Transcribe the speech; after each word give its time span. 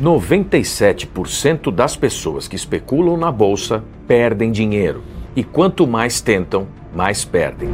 97% 0.00 1.70
das 1.70 1.94
pessoas 1.94 2.48
que 2.48 2.56
especulam 2.56 3.18
na 3.18 3.30
bolsa 3.30 3.84
perdem 4.08 4.50
dinheiro. 4.50 5.02
E 5.36 5.44
quanto 5.44 5.86
mais 5.86 6.22
tentam, 6.22 6.66
mais 6.94 7.22
perdem. 7.22 7.68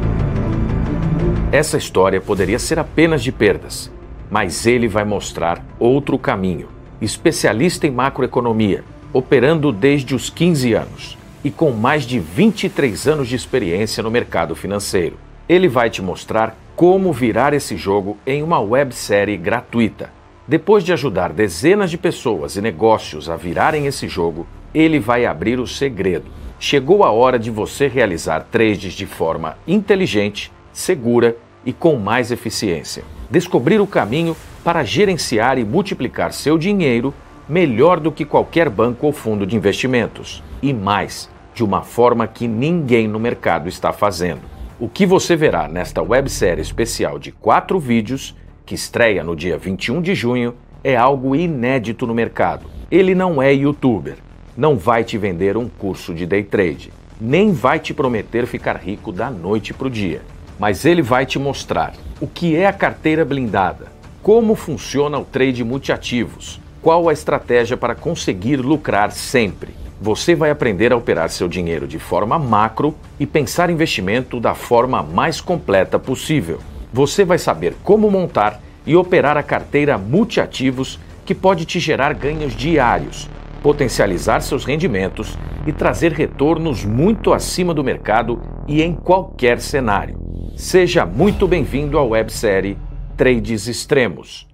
Essa 1.52 1.78
história 1.78 2.20
poderia 2.20 2.58
ser 2.58 2.80
apenas 2.80 3.22
de 3.22 3.30
perdas, 3.30 3.92
mas 4.28 4.66
ele 4.66 4.88
vai 4.88 5.04
mostrar 5.04 5.64
outro 5.78 6.18
caminho. 6.18 6.68
Especialista 7.00 7.86
em 7.86 7.92
macroeconomia, 7.92 8.82
operando 9.12 9.70
desde 9.70 10.12
os 10.14 10.28
15 10.28 10.72
anos 10.74 11.16
e 11.44 11.50
com 11.50 11.70
mais 11.70 12.02
de 12.02 12.18
23 12.18 13.06
anos 13.06 13.28
de 13.28 13.36
experiência 13.36 14.02
no 14.02 14.10
mercado 14.10 14.56
financeiro. 14.56 15.16
Ele 15.48 15.68
vai 15.68 15.88
te 15.88 16.02
mostrar 16.02 16.56
como 16.74 17.12
virar 17.12 17.54
esse 17.54 17.76
jogo 17.76 18.18
em 18.26 18.42
uma 18.42 18.58
websérie 18.58 19.36
gratuita. 19.36 20.15
Depois 20.48 20.84
de 20.84 20.92
ajudar 20.92 21.32
dezenas 21.32 21.90
de 21.90 21.98
pessoas 21.98 22.54
e 22.54 22.60
negócios 22.60 23.28
a 23.28 23.34
virarem 23.34 23.86
esse 23.86 24.06
jogo, 24.06 24.46
ele 24.72 25.00
vai 25.00 25.26
abrir 25.26 25.58
o 25.58 25.66
segredo. 25.66 26.30
Chegou 26.60 27.02
a 27.02 27.10
hora 27.10 27.36
de 27.36 27.50
você 27.50 27.88
realizar 27.88 28.46
trades 28.50 28.92
de 28.92 29.06
forma 29.06 29.58
inteligente, 29.66 30.52
segura 30.72 31.36
e 31.64 31.72
com 31.72 31.96
mais 31.96 32.30
eficiência. 32.30 33.02
Descobrir 33.28 33.80
o 33.80 33.88
caminho 33.88 34.36
para 34.62 34.84
gerenciar 34.84 35.58
e 35.58 35.64
multiplicar 35.64 36.32
seu 36.32 36.56
dinheiro 36.56 37.12
melhor 37.48 37.98
do 37.98 38.12
que 38.12 38.24
qualquer 38.24 38.70
banco 38.70 39.06
ou 39.06 39.12
fundo 39.12 39.44
de 39.44 39.56
investimentos. 39.56 40.44
E 40.62 40.72
mais, 40.72 41.28
de 41.54 41.64
uma 41.64 41.82
forma 41.82 42.26
que 42.28 42.46
ninguém 42.46 43.08
no 43.08 43.18
mercado 43.18 43.68
está 43.68 43.92
fazendo. 43.92 44.42
O 44.78 44.88
que 44.88 45.06
você 45.06 45.34
verá 45.34 45.66
nesta 45.66 46.02
websérie 46.02 46.62
especial 46.62 47.18
de 47.18 47.32
quatro 47.32 47.80
vídeos, 47.80 48.36
que 48.66 48.74
estreia 48.74 49.22
no 49.22 49.36
dia 49.36 49.56
21 49.56 50.02
de 50.02 50.14
junho, 50.14 50.54
é 50.82 50.96
algo 50.96 51.36
inédito 51.36 52.06
no 52.06 52.12
mercado. 52.12 52.66
Ele 52.90 53.14
não 53.14 53.40
é 53.40 53.52
youtuber, 53.52 54.16
não 54.56 54.76
vai 54.76 55.04
te 55.04 55.16
vender 55.16 55.56
um 55.56 55.68
curso 55.68 56.12
de 56.12 56.26
day 56.26 56.42
trade, 56.42 56.92
nem 57.20 57.52
vai 57.52 57.78
te 57.78 57.94
prometer 57.94 58.44
ficar 58.46 58.76
rico 58.76 59.12
da 59.12 59.30
noite 59.30 59.72
para 59.72 59.86
o 59.86 59.90
dia. 59.90 60.20
Mas 60.58 60.84
ele 60.84 61.00
vai 61.00 61.24
te 61.24 61.38
mostrar 61.38 61.94
o 62.20 62.26
que 62.26 62.56
é 62.56 62.66
a 62.66 62.72
carteira 62.72 63.24
blindada, 63.24 63.86
como 64.22 64.56
funciona 64.56 65.16
o 65.18 65.24
trade 65.24 65.62
multiativos, 65.62 66.60
qual 66.82 67.08
a 67.08 67.12
estratégia 67.12 67.76
para 67.76 67.94
conseguir 67.94 68.56
lucrar 68.56 69.12
sempre 69.12 69.86
você 70.00 70.34
vai 70.34 70.50
aprender 70.50 70.92
a 70.92 70.96
operar 70.96 71.30
seu 71.30 71.48
dinheiro 71.48 71.86
de 71.88 71.98
forma 71.98 72.38
macro 72.38 72.94
e 73.18 73.26
pensar 73.26 73.70
investimento 73.70 74.38
da 74.38 74.54
forma 74.54 75.02
mais 75.02 75.40
completa 75.40 75.98
possível. 75.98 76.60
Você 76.92 77.24
vai 77.24 77.38
saber 77.38 77.74
como 77.82 78.10
montar 78.10 78.60
e 78.86 78.94
operar 78.94 79.36
a 79.36 79.42
carteira 79.42 79.98
multiativos 79.98 80.98
que 81.24 81.34
pode 81.34 81.64
te 81.64 81.80
gerar 81.80 82.14
ganhos 82.14 82.54
diários, 82.54 83.28
potencializar 83.62 84.40
seus 84.40 84.64
rendimentos 84.64 85.36
e 85.66 85.72
trazer 85.72 86.12
retornos 86.12 86.84
muito 86.84 87.32
acima 87.32 87.74
do 87.74 87.82
mercado 87.82 88.40
e 88.68 88.82
em 88.82 88.94
qualquer 88.94 89.60
cenário. 89.60 90.18
Seja 90.56 91.04
muito 91.04 91.48
bem-vindo 91.48 91.98
à 91.98 92.04
websérie 92.04 92.78
Trades 93.16 93.66
Extremos. 93.66 94.46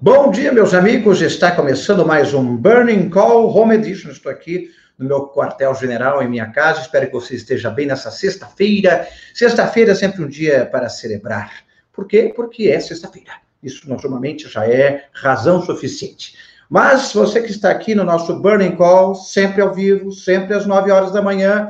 Bom 0.00 0.30
dia, 0.30 0.50
meus 0.50 0.74
amigos. 0.74 1.20
Está 1.20 1.52
começando 1.52 2.04
mais 2.04 2.34
um 2.34 2.56
Burning 2.56 3.08
Call 3.08 3.54
Home 3.54 3.74
Edition. 3.74 4.10
Estou 4.10 4.32
aqui 4.32 4.68
no 5.02 5.08
meu 5.08 5.28
quartel-general 5.28 6.22
em 6.22 6.28
minha 6.28 6.50
casa. 6.50 6.80
Espero 6.80 7.06
que 7.06 7.12
você 7.12 7.34
esteja 7.34 7.68
bem 7.70 7.86
nessa 7.86 8.10
sexta-feira. 8.10 9.06
Sexta-feira 9.34 9.92
é 9.92 9.94
sempre 9.94 10.22
um 10.22 10.28
dia 10.28 10.66
para 10.66 10.88
celebrar. 10.88 11.64
Por 11.92 12.06
quê? 12.06 12.32
Porque 12.34 12.68
é 12.68 12.80
sexta-feira. 12.80 13.32
Isso 13.62 13.88
normalmente 13.88 14.48
já 14.48 14.66
é 14.66 15.06
razão 15.12 15.60
suficiente. 15.62 16.36
Mas 16.68 17.12
você 17.12 17.42
que 17.42 17.50
está 17.50 17.70
aqui 17.70 17.94
no 17.94 18.04
nosso 18.04 18.40
Burning 18.40 18.76
Call, 18.76 19.14
sempre 19.14 19.60
ao 19.60 19.74
vivo, 19.74 20.10
sempre 20.10 20.54
às 20.54 20.64
9 20.64 20.90
horas 20.90 21.12
da 21.12 21.20
manhã, 21.20 21.68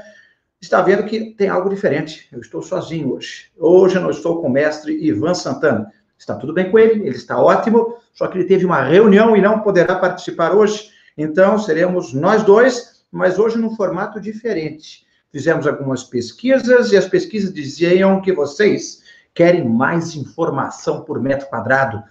está 0.60 0.80
vendo 0.80 1.04
que 1.04 1.34
tem 1.34 1.48
algo 1.48 1.68
diferente. 1.68 2.28
Eu 2.30 2.40
estou 2.40 2.62
sozinho 2.62 3.12
hoje. 3.12 3.46
Hoje 3.58 3.96
eu 3.96 4.02
não 4.02 4.10
estou 4.10 4.40
com 4.40 4.46
o 4.46 4.50
mestre 4.50 4.96
Ivan 5.04 5.34
Santana. 5.34 5.92
Está 6.16 6.36
tudo 6.36 6.54
bem 6.54 6.70
com 6.70 6.78
ele, 6.78 7.00
ele 7.00 7.16
está 7.16 7.36
ótimo, 7.36 7.96
só 8.14 8.28
que 8.28 8.38
ele 8.38 8.46
teve 8.46 8.64
uma 8.64 8.80
reunião 8.80 9.36
e 9.36 9.40
não 9.40 9.58
poderá 9.58 9.96
participar 9.96 10.52
hoje. 10.54 10.92
Então, 11.18 11.58
seremos 11.58 12.12
nós 12.12 12.44
dois, 12.44 13.01
mas 13.12 13.38
hoje 13.38 13.58
num 13.58 13.76
formato 13.76 14.18
diferente. 14.18 15.06
Fizemos 15.30 15.66
algumas 15.66 16.02
pesquisas 16.02 16.90
e 16.90 16.96
as 16.96 17.06
pesquisas 17.06 17.52
diziam 17.52 18.20
que 18.22 18.32
vocês 18.32 19.02
querem 19.34 19.68
mais 19.68 20.16
informação 20.16 21.02
por 21.02 21.20
metro 21.20 21.46
quadrado 21.46 22.02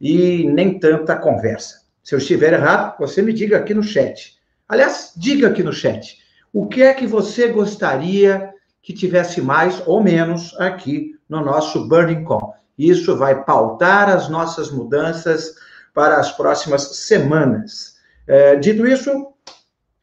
e 0.00 0.44
nem 0.50 0.78
tanta 0.78 1.16
conversa. 1.16 1.82
Se 2.02 2.14
eu 2.14 2.18
estiver 2.18 2.52
errado, 2.52 2.96
você 2.98 3.22
me 3.22 3.32
diga 3.32 3.56
aqui 3.56 3.74
no 3.74 3.82
chat. 3.82 4.36
Aliás, 4.68 5.12
diga 5.16 5.48
aqui 5.48 5.62
no 5.62 5.72
chat. 5.72 6.18
O 6.52 6.66
que 6.66 6.82
é 6.82 6.94
que 6.94 7.06
você 7.06 7.48
gostaria 7.48 8.52
que 8.82 8.92
tivesse 8.92 9.40
mais 9.40 9.82
ou 9.86 10.02
menos 10.02 10.58
aqui 10.58 11.18
no 11.28 11.44
nosso 11.44 11.88
Burning 11.88 12.24
Call? 12.24 12.54
Isso 12.78 13.16
vai 13.16 13.44
pautar 13.44 14.08
as 14.08 14.28
nossas 14.28 14.70
mudanças 14.70 15.54
para 15.92 16.16
as 16.16 16.30
próximas 16.32 16.96
semanas. 16.96 17.96
É, 18.26 18.56
dito 18.56 18.86
isso, 18.86 19.32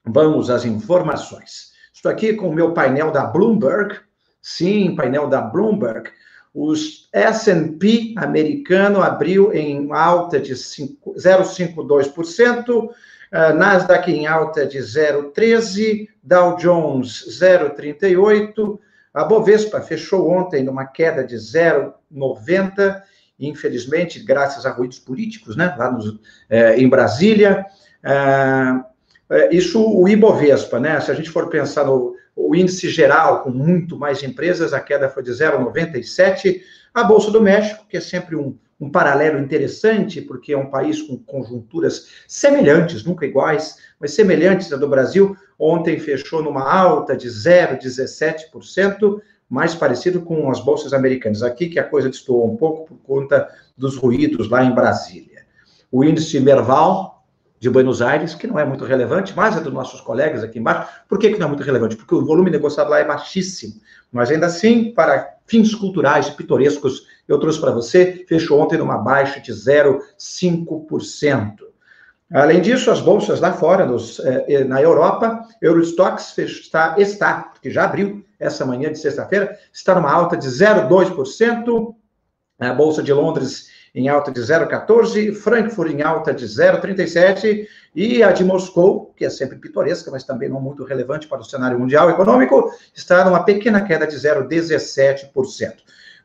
vamos 0.06 0.50
às 0.50 0.66
informações. 0.66 1.72
Estou 1.94 2.12
aqui 2.12 2.34
com 2.34 2.50
o 2.50 2.54
meu 2.54 2.74
painel 2.74 3.12
da 3.12 3.24
Bloomberg. 3.26 3.96
Sim, 4.42 4.94
painel 4.96 5.28
da 5.28 5.42
Bloomberg. 5.42 6.10
Os 6.54 7.10
S&P 7.12 8.14
americano 8.16 9.02
abriu 9.02 9.52
em 9.54 9.92
alta 9.92 10.40
de 10.40 10.54
0,52%, 10.54 12.90
é, 13.32 13.52
Nasdaq 13.52 14.12
em 14.12 14.28
alta 14.28 14.64
de 14.66 14.78
0,13%, 14.78 16.08
Dow 16.24 16.56
Jones 16.56 17.26
0,38%, 17.42 18.80
a 19.14 19.24
Bovespa 19.24 19.82
fechou 19.82 20.30
ontem 20.30 20.64
numa 20.64 20.86
queda 20.86 21.24
de 21.24 21.36
0,90, 21.36 23.02
infelizmente, 23.40 24.24
graças 24.24 24.66
a 24.66 24.72
ruídos 24.72 25.00
políticos, 25.00 25.58
né, 25.58 25.76
lá 25.78 25.92
nos, 25.92 26.20
é, 26.50 26.78
em 26.78 26.88
Brasília. 26.88 27.66
É, 28.04 28.95
isso, 29.52 29.84
o 29.84 30.08
Ibovespa, 30.08 30.80
né, 30.80 31.00
se 31.02 31.10
a 31.12 31.14
gente 31.14 31.30
for 31.30 31.50
pensar 31.50 31.86
no 31.86 32.16
índice 32.56 32.90
geral, 32.90 33.44
com 33.44 33.50
muito 33.50 33.98
mais 33.98 34.24
empresas, 34.24 34.74
a 34.74 34.80
queda 34.80 35.10
foi 35.10 35.24
de 35.24 35.32
0,97. 35.32 36.62
A 36.94 37.04
Bolsa 37.04 37.32
do 37.32 37.42
México, 37.42 37.86
que 37.90 37.98
é 37.98 38.02
sempre 38.02 38.36
um, 38.36 38.58
um 38.80 38.90
paralelo 38.90 39.40
interessante, 39.40 40.22
porque 40.22 40.54
é 40.54 40.58
um 40.58 40.70
país 40.70 41.02
com 41.02 41.18
conjunturas 41.18 42.08
semelhantes, 42.28 43.04
nunca 43.04 43.26
iguais, 43.26 43.78
mas 44.00 44.12
semelhantes 44.12 44.72
à 44.72 44.78
do 44.78 44.88
Brasil, 44.88 45.36
ontem 45.58 46.00
fechou 46.00 46.44
numa 46.44 46.64
alta 46.72 47.16
de 47.16 47.28
0,17%, 47.28 49.22
mais 49.50 49.76
parecido 49.76 50.22
com 50.22 50.50
as 50.50 50.60
bolsas 50.60 50.94
americanas. 50.94 51.44
Aqui 51.44 51.68
que 51.70 51.80
a 51.80 51.84
coisa 51.84 52.10
destoou 52.10 52.52
um 52.52 52.58
pouco 52.58 52.88
por 52.88 52.98
conta 52.98 53.48
dos 53.78 53.96
ruídos 53.96 54.50
lá 54.50 54.64
em 54.64 54.74
Brasília. 54.74 55.46
O 55.92 56.04
índice 56.04 56.40
Merval 56.40 57.15
de 57.66 57.70
Buenos 57.72 58.00
Aires, 58.00 58.36
que 58.36 58.46
não 58.46 58.60
é 58.60 58.64
muito 58.64 58.86
relevante, 58.86 59.34
mas 59.36 59.58
é 59.58 59.60
dos 59.60 59.74
nossos 59.74 60.00
colegas 60.00 60.44
aqui 60.44 60.60
embaixo. 60.60 60.88
Por 61.10 61.18
que, 61.18 61.32
que 61.32 61.40
não 61.40 61.48
é 61.48 61.50
muito 61.50 61.64
relevante? 61.64 61.96
Porque 61.96 62.14
o 62.14 62.24
volume 62.24 62.52
negociado 62.52 62.92
lá 62.92 63.00
é 63.00 63.04
baixíssimo. 63.04 63.74
Mas 64.12 64.30
ainda 64.30 64.46
assim, 64.46 64.92
para 64.92 65.34
fins 65.48 65.74
culturais 65.74 66.30
pitorescos, 66.30 67.08
eu 67.28 67.40
trouxe 67.40 67.60
para 67.60 67.72
você, 67.72 68.24
fechou 68.30 68.60
ontem 68.60 68.78
numa 68.78 69.00
baixa 69.00 69.40
de 69.40 69.52
0,5%. 69.52 71.56
Além 72.32 72.62
disso, 72.62 72.92
as 72.92 73.02
bolsas 73.02 73.40
lá 73.40 73.54
fora, 73.54 73.84
nos, 73.84 74.20
eh, 74.20 74.64
na 74.64 74.80
Europa, 74.80 75.42
Eurostox 75.60 76.38
está, 76.38 76.94
está, 77.00 77.50
porque 77.52 77.72
já 77.72 77.86
abriu 77.86 78.24
essa 78.40 78.64
manhã 78.64 78.92
de 78.92 79.00
sexta-feira, 79.00 79.58
está 79.74 79.96
numa 79.96 80.12
alta 80.12 80.38
de 80.38 80.48
0,2%, 80.48 81.96
a 82.60 82.74
Bolsa 82.74 83.02
de 83.02 83.12
Londres 83.12 83.72
em 83.96 84.10
alta 84.10 84.30
de 84.30 84.42
0,14%, 84.42 85.34
Frankfurt 85.34 85.92
em 85.94 86.02
alta 86.02 86.34
de 86.34 86.46
0,37%, 86.46 87.66
e 87.96 88.22
a 88.22 88.34
de 88.34 88.44
Moscou, 88.44 89.14
que 89.16 89.24
é 89.24 89.30
sempre 89.30 89.58
pitoresca, 89.58 90.12
mas 90.12 90.26
também 90.26 90.50
não 90.50 90.60
muito 90.60 90.84
relevante 90.84 91.28
para 91.28 91.40
o 91.40 91.46
cenário 91.46 91.80
mundial 91.80 92.10
econômico, 92.10 92.70
está 92.94 93.24
numa 93.24 93.46
pequena 93.46 93.82
queda 93.82 94.06
de 94.06 94.18
0,17%. 94.18 95.76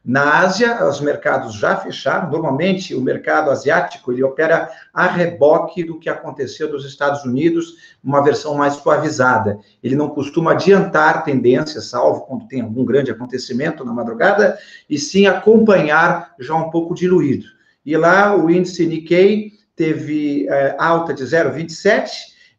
Na 0.02 0.38
Ásia, 0.38 0.82
os 0.88 0.98
mercados 1.00 1.54
já 1.54 1.76
fecharam. 1.76 2.30
Normalmente, 2.30 2.94
o 2.94 3.02
mercado 3.02 3.50
asiático 3.50 4.10
ele 4.10 4.22
opera 4.22 4.70
a 4.94 5.06
reboque 5.06 5.84
do 5.84 5.98
que 5.98 6.08
aconteceu 6.08 6.72
nos 6.72 6.86
Estados 6.86 7.22
Unidos, 7.24 7.74
uma 8.02 8.24
versão 8.24 8.54
mais 8.54 8.74
suavizada. 8.74 9.58
Ele 9.84 9.94
não 9.94 10.08
costuma 10.08 10.52
adiantar 10.52 11.22
tendências, 11.22 11.84
salvo 11.84 12.22
quando 12.22 12.48
tem 12.48 12.62
algum 12.62 12.82
grande 12.82 13.10
acontecimento 13.10 13.84
na 13.84 13.92
madrugada, 13.92 14.58
e 14.88 14.98
sim 14.98 15.26
acompanhar 15.26 16.34
já 16.40 16.54
um 16.54 16.70
pouco 16.70 16.94
diluído. 16.94 17.59
E 17.84 17.96
lá, 17.96 18.36
o 18.36 18.50
índice 18.50 18.86
Nikkei 18.86 19.52
teve 19.74 20.46
é, 20.48 20.76
alta 20.78 21.14
de 21.14 21.24
0,27 21.24 22.10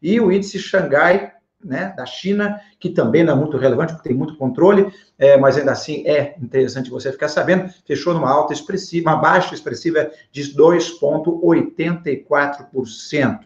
e 0.01 0.19
o 0.19 0.31
índice 0.31 0.57
Xangai 0.57 1.31
né, 1.63 1.93
da 1.95 2.05
China, 2.05 2.59
que 2.79 2.89
também 2.89 3.23
não 3.23 3.33
é 3.33 3.35
muito 3.35 3.57
relevante, 3.57 3.93
porque 3.93 4.09
tem 4.09 4.17
muito 4.17 4.35
controle, 4.35 4.91
é, 5.17 5.37
mas 5.37 5.57
ainda 5.57 5.71
assim 5.71 6.05
é 6.07 6.35
interessante 6.41 6.89
você 6.89 7.11
ficar 7.11 7.27
sabendo, 7.27 7.69
fechou 7.85 8.13
numa 8.13 8.31
alta 8.31 8.53
expressiva, 8.53 9.11
uma 9.11 9.17
baixa 9.17 9.53
expressiva 9.53 10.09
de 10.31 10.55
2,84%. 10.55 13.39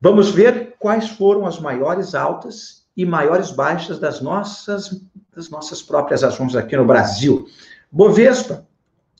Vamos 0.00 0.30
ver 0.30 0.76
quais 0.78 1.10
foram 1.10 1.44
as 1.46 1.60
maiores 1.60 2.14
altas 2.14 2.86
e 2.96 3.04
maiores 3.04 3.50
baixas 3.50 3.98
das 3.98 4.20
nossas, 4.20 5.04
das 5.34 5.50
nossas 5.50 5.82
próprias 5.82 6.22
ações 6.24 6.56
aqui 6.56 6.74
no 6.76 6.86
Brasil. 6.86 7.46
Bovespa, 7.92 8.66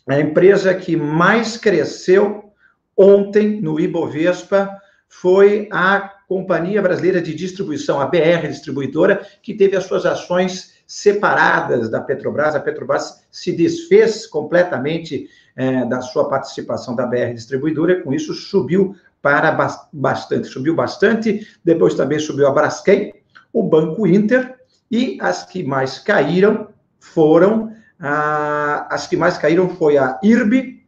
a 0.09 0.21
empresa 0.21 0.75
que 0.75 0.97
mais 0.97 1.57
cresceu 1.57 2.53
ontem 2.97 3.61
no 3.61 3.79
Ibovespa 3.79 4.71
foi 5.09 5.69
a 5.73 6.13
Companhia 6.29 6.81
Brasileira 6.81 7.21
de 7.21 7.35
Distribuição, 7.35 8.01
a 8.01 8.07
BR 8.07 8.47
Distribuidora, 8.49 9.27
que 9.43 9.55
teve 9.55 9.77
as 9.77 9.85
suas 9.85 10.07
ações 10.07 10.75
separadas 10.87 11.91
da 11.91 12.01
Petrobras. 12.01 12.55
A 12.55 12.61
Petrobras 12.61 13.25
se 13.31 13.53
desfez 13.53 14.27
completamente 14.27 15.29
é, 15.57 15.85
da 15.87 16.01
sua 16.01 16.29
participação 16.29 16.95
da 16.95 17.07
BR 17.07 17.35
Distribuidora, 17.35 18.01
com 18.03 18.13
isso 18.13 18.33
subiu 18.33 18.95
para 19.21 19.51
bastante, 19.93 20.47
subiu 20.47 20.75
bastante. 20.75 21.47
Depois 21.65 21.95
também 21.95 22.19
subiu 22.19 22.47
a 22.47 22.53
Braskem, 22.53 23.13
o 23.53 23.63
Banco 23.63 24.07
Inter, 24.07 24.57
e 24.91 25.19
as 25.21 25.45
que 25.45 25.63
mais 25.63 25.99
caíram 25.99 26.69
foram 26.99 27.73
ah, 28.01 28.89
as 28.91 29.07
que 29.07 29.17
mais 29.17 29.37
caíram 29.37 29.69
foi 29.69 29.99
a 29.99 30.19
IRB, 30.23 30.81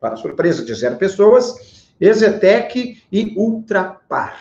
para 0.00 0.16
surpresa 0.16 0.64
de 0.64 0.74
zero 0.74 0.96
pessoas, 0.96 1.86
Exetec 2.00 3.02
e 3.10 3.34
Ultrapar. 3.36 4.36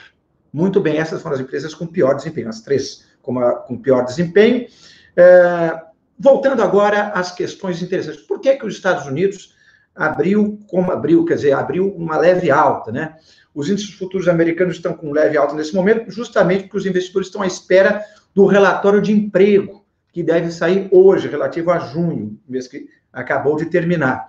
Muito 0.52 0.80
bem, 0.80 0.98
essas 0.98 1.22
foram 1.22 1.36
as 1.36 1.42
empresas 1.42 1.74
com 1.74 1.86
pior 1.86 2.16
desempenho, 2.16 2.50
as 2.50 2.62
três 2.62 3.06
com, 3.22 3.40
a, 3.40 3.54
com 3.54 3.78
pior 3.78 4.04
desempenho. 4.04 4.68
É, 5.16 5.82
voltando 6.18 6.62
agora 6.64 7.10
às 7.10 7.32
questões 7.32 7.82
interessantes. 7.82 8.22
Por 8.22 8.40
que, 8.40 8.56
que 8.56 8.66
os 8.66 8.74
Estados 8.74 9.06
Unidos 9.06 9.56
abriu 9.96 10.60
como 10.68 10.92
abriu, 10.92 11.26
quer 11.26 11.36
dizer, 11.36 11.54
abriu 11.54 11.94
uma 11.96 12.18
leve 12.18 12.50
alta, 12.50 12.92
né? 12.92 13.16
Os 13.54 13.70
índices 13.70 13.94
futuros 13.94 14.28
americanos 14.28 14.76
estão 14.76 14.94
com 14.94 15.12
leve 15.12 15.38
alta 15.38 15.54
nesse 15.54 15.76
momento, 15.76 16.10
justamente 16.10 16.64
porque 16.64 16.78
os 16.78 16.86
investidores 16.86 17.28
estão 17.28 17.42
à 17.42 17.48
espera 17.48 18.04
do 18.34 18.46
relatório 18.46 19.02
de 19.02 19.12
emprego, 19.12 19.81
que 20.12 20.24
deve 20.24 20.52
sair 20.52 20.88
hoje, 20.92 21.28
relativo 21.28 21.72
a 21.72 21.80
junho, 21.80 22.38
mês 22.48 22.68
que 22.68 22.88
acabou 23.12 23.56
de 23.56 23.66
terminar. 23.66 24.28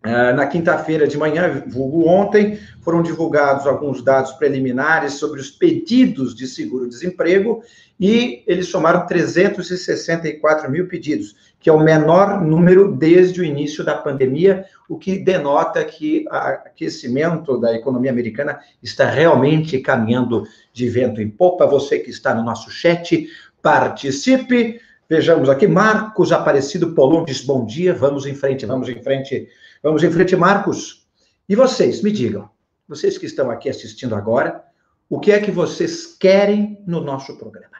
Ah, 0.00 0.32
na 0.32 0.46
quinta-feira 0.46 1.08
de 1.08 1.18
manhã, 1.18 1.64
vulgo 1.66 2.06
ontem, 2.06 2.58
foram 2.82 3.02
divulgados 3.02 3.66
alguns 3.66 4.00
dados 4.00 4.30
preliminares 4.32 5.14
sobre 5.14 5.40
os 5.40 5.50
pedidos 5.50 6.36
de 6.36 6.46
seguro-desemprego 6.46 7.62
e 7.98 8.44
eles 8.46 8.68
somaram 8.68 9.06
364 9.06 10.70
mil 10.70 10.86
pedidos, 10.86 11.34
que 11.58 11.68
é 11.68 11.72
o 11.72 11.80
menor 11.80 12.40
número 12.40 12.92
desde 12.92 13.40
o 13.40 13.44
início 13.44 13.84
da 13.84 13.96
pandemia, 13.96 14.64
o 14.88 14.96
que 14.96 15.18
denota 15.18 15.84
que 15.84 16.24
o 16.30 16.32
aquecimento 16.32 17.58
da 17.58 17.74
economia 17.74 18.12
americana 18.12 18.60
está 18.80 19.10
realmente 19.10 19.80
caminhando 19.80 20.44
de 20.72 20.88
vento 20.88 21.20
em 21.20 21.28
popa. 21.28 21.66
Você 21.66 21.98
que 21.98 22.10
está 22.10 22.32
no 22.32 22.44
nosso 22.44 22.70
chat, 22.70 23.28
participe. 23.60 24.80
Vejamos 25.08 25.48
aqui, 25.48 25.66
Marcos 25.66 26.32
Aparecido 26.32 26.94
Polon 26.94 27.24
diz 27.24 27.40
bom 27.40 27.64
dia, 27.64 27.94
vamos 27.94 28.26
em 28.26 28.34
frente, 28.34 28.66
vamos 28.66 28.88
em 28.88 29.02
frente 29.02 29.48
Vamos 29.82 30.02
em 30.02 30.10
frente, 30.10 30.34
Marcos. 30.34 31.06
E 31.48 31.54
vocês, 31.54 32.02
me 32.02 32.10
digam, 32.10 32.50
vocês 32.88 33.16
que 33.16 33.26
estão 33.26 33.50
aqui 33.50 33.68
assistindo 33.68 34.14
agora, 34.14 34.64
o 35.08 35.20
que 35.20 35.30
é 35.30 35.40
que 35.40 35.50
vocês 35.50 36.16
querem 36.18 36.82
no 36.86 37.00
nosso 37.00 37.38
programa? 37.38 37.76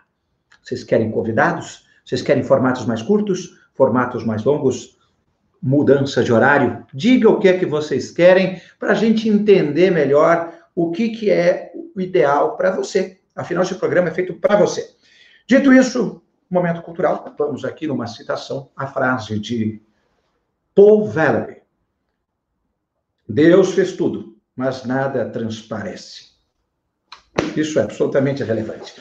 Vocês 0.63 0.85
querem 0.85 1.11
convidados? 1.11 1.85
Vocês 2.05 2.23
querem 2.23 2.43
formatos 2.43 2.87
mais 2.87 3.03
curtos? 3.03 3.59
Formatos 3.75 4.25
mais 4.25 4.45
longos? 4.45 4.97
Mudança 5.61 6.23
de 6.23 6.33
horário? 6.33 6.87
Diga 6.95 7.29
o 7.29 7.41
que 7.41 7.49
é 7.49 7.59
que 7.59 7.67
vocês 7.67 8.13
querem 8.13 8.63
para 8.79 8.93
a 8.93 8.95
gente 8.95 9.29
entender 9.29 9.91
melhor 9.91 10.55
o 10.75 10.93
que, 10.93 11.09
que 11.09 11.31
é 11.31 11.73
o 11.75 12.01
ideal 12.01 12.57
para 12.57 12.71
você. 12.71 13.19
Afinal, 13.35 13.65
esse 13.65 13.75
programa 13.75 14.09
é 14.09 14.15
feito 14.15 14.35
para 14.35 14.57
você. 14.57 14.89
Dito 15.49 15.73
isso, 15.73 16.23
momento 16.55 16.83
cultural, 16.83 17.35
vamos 17.39 17.65
aqui 17.65 17.87
numa 17.87 18.07
citação, 18.07 18.71
a 18.77 18.87
frase 18.87 19.39
de 19.39 19.81
Paul 20.75 21.09
Valery. 21.09 21.63
Deus 23.29 23.75
fez 23.75 23.93
tudo, 23.93 24.37
mas 24.57 24.85
nada 24.85 25.29
transparece. 25.29 26.29
Isso 27.57 27.79
é 27.79 27.83
absolutamente 27.83 28.43
relevante. 28.43 28.95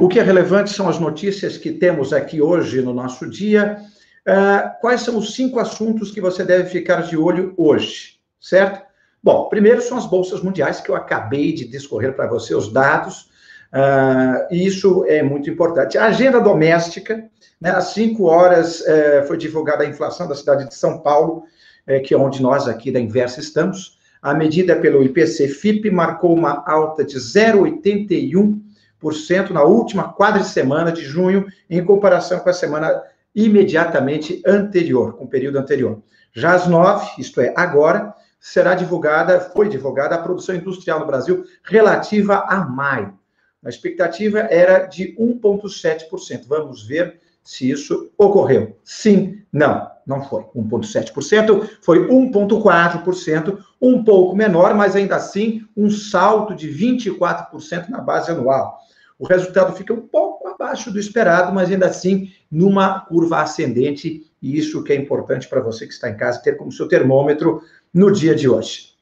O 0.00 0.08
que 0.08 0.18
é 0.18 0.22
relevante 0.22 0.70
são 0.70 0.88
as 0.88 0.98
notícias 0.98 1.58
que 1.58 1.72
temos 1.72 2.12
aqui 2.12 2.40
hoje 2.40 2.80
no 2.80 2.94
nosso 2.94 3.28
dia. 3.28 3.78
Uh, 4.26 4.80
quais 4.80 5.02
são 5.02 5.18
os 5.18 5.34
cinco 5.34 5.58
assuntos 5.58 6.10
que 6.10 6.20
você 6.20 6.44
deve 6.44 6.70
ficar 6.70 7.02
de 7.02 7.16
olho 7.16 7.52
hoje, 7.56 8.20
certo? 8.40 8.84
Bom, 9.22 9.48
primeiro 9.48 9.82
são 9.82 9.98
as 9.98 10.06
bolsas 10.06 10.42
mundiais, 10.42 10.80
que 10.80 10.90
eu 10.90 10.94
acabei 10.94 11.52
de 11.52 11.66
discorrer 11.66 12.14
para 12.14 12.26
você 12.26 12.54
os 12.54 12.72
dados, 12.72 13.30
uh, 13.74 14.46
e 14.50 14.66
isso 14.66 15.04
é 15.06 15.22
muito 15.22 15.48
importante. 15.50 15.98
A 15.98 16.06
agenda 16.06 16.40
doméstica, 16.40 17.28
né, 17.60 17.70
às 17.70 17.92
5 17.94 18.24
horas 18.24 18.80
uh, 18.80 19.26
foi 19.26 19.36
divulgada 19.36 19.84
a 19.84 19.86
inflação 19.86 20.26
da 20.28 20.34
cidade 20.34 20.68
de 20.68 20.74
São 20.74 21.00
Paulo, 21.00 21.44
é, 21.86 22.00
que 22.00 22.14
é 22.14 22.16
onde 22.16 22.42
nós 22.42 22.66
aqui 22.66 22.90
da 22.90 22.98
Inversa 22.98 23.40
estamos. 23.40 23.98
A 24.22 24.32
medida 24.32 24.74
pelo 24.76 25.02
IPC 25.02 25.48
FIP 25.48 25.90
marcou 25.90 26.34
uma 26.34 26.64
alta 26.66 27.04
de 27.04 27.18
0,81% 27.18 29.50
na 29.50 29.62
última 29.62 30.14
quadricemana 30.14 30.90
de 30.90 31.02
junho, 31.02 31.44
em 31.68 31.84
comparação 31.84 32.38
com 32.38 32.48
a 32.48 32.54
semana 32.54 33.02
imediatamente 33.34 34.40
anterior, 34.46 35.14
com 35.14 35.24
o 35.24 35.28
período 35.28 35.58
anterior. 35.58 36.00
Já 36.32 36.54
às 36.54 36.66
nove, 36.66 37.06
isto 37.18 37.40
é, 37.40 37.52
agora, 37.56 38.14
será 38.40 38.74
divulgada, 38.74 39.40
foi 39.40 39.68
divulgada 39.68 40.14
a 40.14 40.22
produção 40.22 40.54
industrial 40.54 41.00
no 41.00 41.06
Brasil 41.06 41.44
relativa 41.62 42.44
a 42.48 42.64
maio. 42.64 43.18
A 43.64 43.68
expectativa 43.68 44.40
era 44.40 44.86
de 44.86 45.16
1,7%. 45.16 46.46
Vamos 46.46 46.86
ver 46.86 47.20
se 47.42 47.70
isso 47.70 48.10
ocorreu. 48.16 48.76
Sim, 48.82 49.42
não, 49.52 49.90
não 50.06 50.22
foi 50.22 50.44
1,7%, 50.56 51.68
foi 51.82 52.08
1,4%, 52.08 53.58
um 53.80 54.02
pouco 54.02 54.34
menor, 54.34 54.74
mas 54.74 54.96
ainda 54.96 55.16
assim 55.16 55.66
um 55.76 55.90
salto 55.90 56.54
de 56.54 56.68
24% 56.68 57.88
na 57.88 58.00
base 58.00 58.30
anual. 58.30 58.78
O 59.18 59.26
resultado 59.26 59.76
fica 59.76 59.92
um 59.92 60.00
pouco 60.00 60.48
abaixo 60.48 60.90
do 60.90 60.98
esperado, 60.98 61.52
mas 61.52 61.70
ainda 61.70 61.86
assim 61.86 62.32
numa 62.50 63.00
curva 63.00 63.42
ascendente, 63.42 64.30
e 64.42 64.58
isso 64.58 64.82
que 64.82 64.92
é 64.92 64.96
importante 64.96 65.48
para 65.48 65.60
você 65.60 65.86
que 65.86 65.92
está 65.92 66.10
em 66.10 66.16
casa 66.16 66.42
ter 66.42 66.56
como 66.56 66.72
seu 66.72 66.88
termômetro 66.88 67.62
no 67.92 68.10
dia 68.10 68.34
de 68.34 68.48
hoje. 68.48 68.94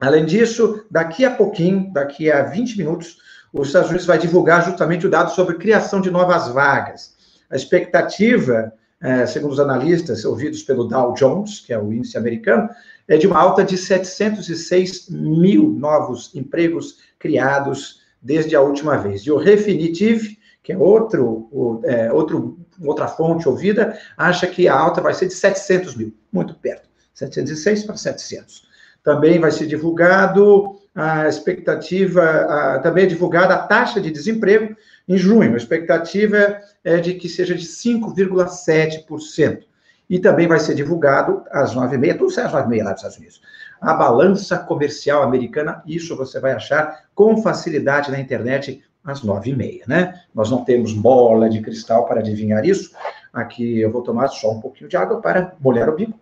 Além 0.00 0.26
disso, 0.26 0.84
daqui 0.90 1.24
a 1.24 1.30
pouquinho, 1.30 1.92
daqui 1.92 2.30
a 2.30 2.42
20 2.42 2.76
minutos, 2.76 3.18
os 3.54 3.68
Estados 3.68 3.88
Unidos 3.88 4.06
vai 4.06 4.18
divulgar 4.18 4.64
justamente 4.64 5.06
o 5.06 5.10
dado 5.10 5.30
sobre 5.30 5.54
criação 5.56 6.00
de 6.00 6.10
novas 6.10 6.48
vagas. 6.48 7.14
A 7.48 7.54
expectativa, 7.54 8.72
é, 9.00 9.24
segundo 9.26 9.52
os 9.52 9.60
analistas 9.60 10.24
ouvidos 10.24 10.64
pelo 10.64 10.84
Dow 10.84 11.14
Jones, 11.14 11.60
que 11.60 11.72
é 11.72 11.78
o 11.78 11.92
índice 11.92 12.18
americano, 12.18 12.68
é 13.06 13.16
de 13.16 13.28
uma 13.28 13.38
alta 13.38 13.62
de 13.62 13.78
706 13.78 15.08
mil 15.08 15.70
novos 15.70 16.34
empregos 16.34 16.98
criados 17.16 18.00
desde 18.20 18.56
a 18.56 18.60
última 18.60 18.96
vez. 18.96 19.22
E 19.22 19.30
o 19.30 19.36
Refinitiv, 19.36 20.36
que 20.60 20.72
é, 20.72 20.76
outro, 20.76 21.80
é, 21.84 22.12
outro, 22.12 22.58
outra 22.82 23.06
fonte 23.06 23.48
ouvida, 23.48 23.96
acha 24.16 24.48
que 24.48 24.66
a 24.66 24.76
alta 24.76 25.00
vai 25.00 25.14
ser 25.14 25.26
de 25.28 25.34
700 25.34 25.94
mil, 25.94 26.12
muito 26.32 26.54
perto, 26.54 26.88
706 27.14 27.84
para 27.84 27.96
700. 27.96 28.66
Também 29.04 29.38
vai 29.38 29.52
ser 29.52 29.66
divulgado 29.66 30.80
a 30.94 31.28
expectativa, 31.28 32.80
também 32.82 33.04
é 33.04 33.08
divulgada 33.08 33.54
a 33.54 33.66
taxa 33.66 34.00
de 34.00 34.10
desemprego 34.10 34.76
em 35.08 35.16
junho. 35.16 35.54
A 35.54 35.56
expectativa 35.56 36.60
é 36.84 36.98
de 36.98 37.14
que 37.14 37.28
seja 37.28 37.54
de 37.54 37.66
5,7%. 37.66 39.64
E 40.08 40.18
também 40.18 40.46
vai 40.46 40.60
ser 40.60 40.74
divulgado 40.74 41.42
às 41.50 41.74
9h30, 41.74 42.18
tudo 42.18 42.30
sai 42.30 42.44
às 42.44 42.52
9h30 42.52 42.84
lá 42.84 42.90
dos 42.92 43.00
Estados 43.00 43.16
Unidos. 43.16 43.42
A 43.80 43.94
balança 43.94 44.58
comercial 44.58 45.22
americana, 45.22 45.82
isso 45.86 46.14
você 46.16 46.38
vai 46.38 46.52
achar 46.52 47.06
com 47.14 47.42
facilidade 47.42 48.10
na 48.10 48.20
internet 48.20 48.84
às 49.02 49.22
9h30, 49.22 49.88
né? 49.88 50.22
Nós 50.34 50.50
não 50.50 50.64
temos 50.64 50.92
bola 50.92 51.48
de 51.48 51.60
cristal 51.60 52.06
para 52.06 52.20
adivinhar 52.20 52.64
isso. 52.64 52.94
Aqui 53.32 53.80
eu 53.80 53.90
vou 53.90 54.02
tomar 54.02 54.28
só 54.28 54.52
um 54.52 54.60
pouquinho 54.60 54.88
de 54.88 54.96
água 54.96 55.20
para 55.20 55.54
molhar 55.58 55.88
o 55.88 55.96
bico. 55.96 56.18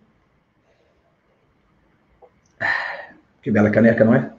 Que 3.41 3.51
bela 3.51 3.69
caneca, 3.69 4.05
não 4.05 4.15
é? 4.15 4.31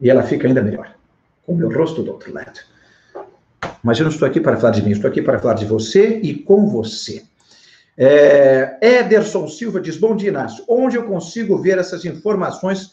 E 0.00 0.10
ela 0.10 0.22
fica 0.22 0.46
ainda 0.46 0.62
melhor, 0.62 0.94
com 1.44 1.52
o 1.52 1.56
meu 1.56 1.72
rosto 1.72 2.02
do 2.02 2.12
outro 2.12 2.32
lado. 2.32 2.60
Mas 3.82 3.98
eu 3.98 4.04
não 4.04 4.10
estou 4.10 4.26
aqui 4.26 4.40
para 4.40 4.56
falar 4.56 4.72
de 4.72 4.82
mim, 4.82 4.90
estou 4.90 5.08
aqui 5.08 5.22
para 5.22 5.38
falar 5.38 5.54
de 5.54 5.64
você 5.64 6.20
e 6.22 6.34
com 6.34 6.66
você. 6.66 7.24
É, 7.96 8.78
Ederson 8.82 9.48
Silva 9.48 9.80
diz: 9.80 9.96
Bom 9.96 10.14
dia, 10.14 10.28
Inácio. 10.28 10.64
Onde 10.68 10.96
eu 10.96 11.04
consigo 11.04 11.56
ver 11.56 11.78
essas 11.78 12.04
informações 12.04 12.90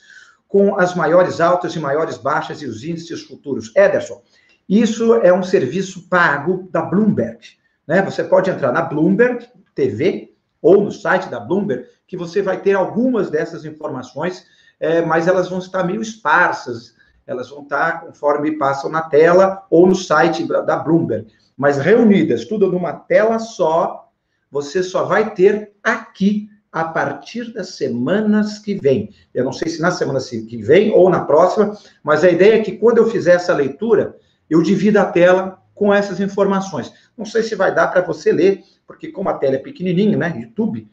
com 0.48 0.80
as 0.80 0.96
maiores 0.96 1.42
altas 1.42 1.76
e 1.76 1.80
maiores 1.80 2.18
baixas 2.18 2.62
e 2.62 2.66
os 2.66 2.84
índices 2.84 3.22
futuros? 3.24 3.76
Ederson, 3.76 4.22
Isso 4.70 5.16
é 5.16 5.34
um 5.34 5.44
serviço 5.44 6.08
pago 6.08 6.70
da 6.72 6.82
Bloomberg. 6.82 7.40
Né? 7.86 8.02
Você 8.02 8.24
pode 8.24 8.50
entrar 8.50 8.72
na 8.72 8.82
Bloomberg 8.82 9.46
TV 9.76 10.34
ou 10.62 10.82
no 10.82 10.92
site 10.92 11.28
da 11.28 11.40
Bloomberg, 11.40 11.86
que 12.08 12.16
você 12.16 12.42
vai 12.42 12.62
ter 12.62 12.74
algumas 12.74 13.30
dessas 13.30 13.66
informações, 13.66 14.46
é, 14.80 15.02
mas 15.02 15.28
elas 15.28 15.50
vão 15.50 15.60
estar 15.60 15.84
meio 15.84 16.02
esparsas, 16.02 16.93
elas 17.26 17.50
vão 17.50 17.64
estar 17.64 18.02
conforme 18.02 18.58
passam 18.58 18.90
na 18.90 19.02
tela 19.02 19.66
ou 19.70 19.88
no 19.88 19.96
site 19.96 20.48
da 20.48 20.78
Bloomberg. 20.78 21.28
Mas 21.56 21.78
reunidas, 21.78 22.46
tudo 22.46 22.72
numa 22.72 22.94
tela 22.94 23.40
só, 23.40 24.10
você 24.52 24.84
só 24.84 25.04
vai 25.04 25.34
ter 25.34 25.74
aqui 25.84 26.50
a 26.72 26.84
partir 26.84 27.54
das 27.54 27.76
semanas 27.76 28.58
que 28.58 28.74
vem. 28.76 29.12
Eu 29.34 29.46
não 29.46 29.54
sei 29.54 29.70
se 29.70 29.80
na 29.80 29.92
semana 29.92 30.20
que 30.20 30.58
vem 30.58 30.92
ou 30.92 31.10
na 31.10 31.24
próxima, 31.24 31.78
mas 32.04 32.24
a 32.24 32.30
ideia 32.30 32.56
é 32.56 32.64
que 32.64 32.78
quando 32.78 32.98
eu 32.98 33.10
fizer 33.10 33.36
essa 33.36 33.54
leitura, 33.54 34.18
eu 34.50 34.62
divido 34.62 35.00
a 35.00 35.06
tela 35.06 35.62
com 35.76 35.94
essas 35.94 36.20
informações. 36.20 36.92
Não 37.18 37.26
sei 37.26 37.44
se 37.44 37.56
vai 37.56 37.74
dar 37.74 37.88
para 37.88 38.02
você 38.02 38.32
ler, 38.32 38.64
porque 38.88 39.10
como 39.10 39.30
a 39.30 39.34
tela 39.36 39.56
é 39.56 39.60
pequenininha, 39.60 40.18
né, 40.18 40.36
YouTube, 40.36 40.88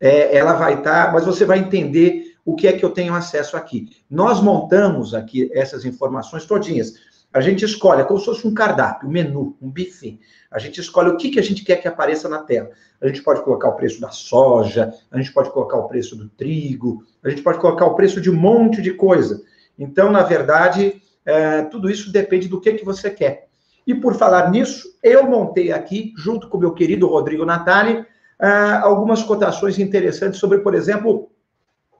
é, 0.00 0.36
ela 0.36 0.52
vai 0.52 0.74
estar, 0.74 1.06
tá, 1.06 1.12
mas 1.12 1.24
você 1.24 1.44
vai 1.44 1.58
entender 1.58 2.25
o 2.46 2.54
que 2.54 2.68
é 2.68 2.72
que 2.72 2.84
eu 2.84 2.90
tenho 2.90 3.12
acesso 3.12 3.56
aqui. 3.56 3.90
Nós 4.08 4.40
montamos 4.40 5.12
aqui 5.12 5.50
essas 5.52 5.84
informações 5.84 6.46
todinhas. 6.46 6.94
A 7.34 7.40
gente 7.40 7.64
escolhe, 7.64 8.00
é 8.00 8.04
como 8.04 8.20
se 8.20 8.24
fosse 8.24 8.46
um 8.46 8.54
cardápio, 8.54 9.08
um 9.08 9.12
menu, 9.12 9.56
um 9.60 9.68
buffet. 9.68 10.20
A 10.48 10.60
gente 10.60 10.80
escolhe 10.80 11.10
o 11.10 11.16
que, 11.16 11.30
que 11.30 11.40
a 11.40 11.42
gente 11.42 11.64
quer 11.64 11.76
que 11.76 11.88
apareça 11.88 12.28
na 12.28 12.38
tela. 12.38 12.70
A 13.02 13.08
gente 13.08 13.20
pode 13.20 13.42
colocar 13.42 13.68
o 13.68 13.74
preço 13.74 14.00
da 14.00 14.10
soja, 14.10 14.94
a 15.10 15.18
gente 15.18 15.32
pode 15.32 15.50
colocar 15.50 15.76
o 15.76 15.88
preço 15.88 16.14
do 16.14 16.28
trigo, 16.28 17.02
a 17.22 17.28
gente 17.28 17.42
pode 17.42 17.58
colocar 17.58 17.84
o 17.84 17.94
preço 17.94 18.20
de 18.20 18.30
um 18.30 18.36
monte 18.36 18.80
de 18.80 18.92
coisa. 18.92 19.42
Então, 19.76 20.12
na 20.12 20.22
verdade, 20.22 21.02
é, 21.26 21.62
tudo 21.62 21.90
isso 21.90 22.12
depende 22.12 22.46
do 22.46 22.60
que, 22.60 22.74
que 22.74 22.84
você 22.84 23.10
quer. 23.10 23.48
E 23.84 23.92
por 23.92 24.14
falar 24.14 24.50
nisso, 24.52 24.88
eu 25.02 25.24
montei 25.24 25.72
aqui, 25.72 26.14
junto 26.16 26.48
com 26.48 26.56
o 26.56 26.60
meu 26.60 26.72
querido 26.72 27.08
Rodrigo 27.08 27.44
Natali, 27.44 28.06
é, 28.40 28.48
algumas 28.82 29.22
cotações 29.24 29.80
interessantes 29.80 30.38
sobre, 30.38 30.58
por 30.58 30.74
exemplo, 30.74 31.28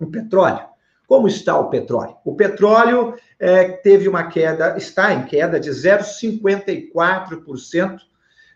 o 0.00 0.06
petróleo. 0.06 0.64
Como 1.06 1.28
está 1.28 1.56
o 1.58 1.70
petróleo? 1.70 2.16
O 2.24 2.34
petróleo 2.34 3.14
é, 3.38 3.68
teve 3.68 4.08
uma 4.08 4.24
queda, 4.24 4.76
está 4.76 5.14
em 5.14 5.24
queda 5.24 5.60
de 5.60 5.70
0,54%. 5.70 8.00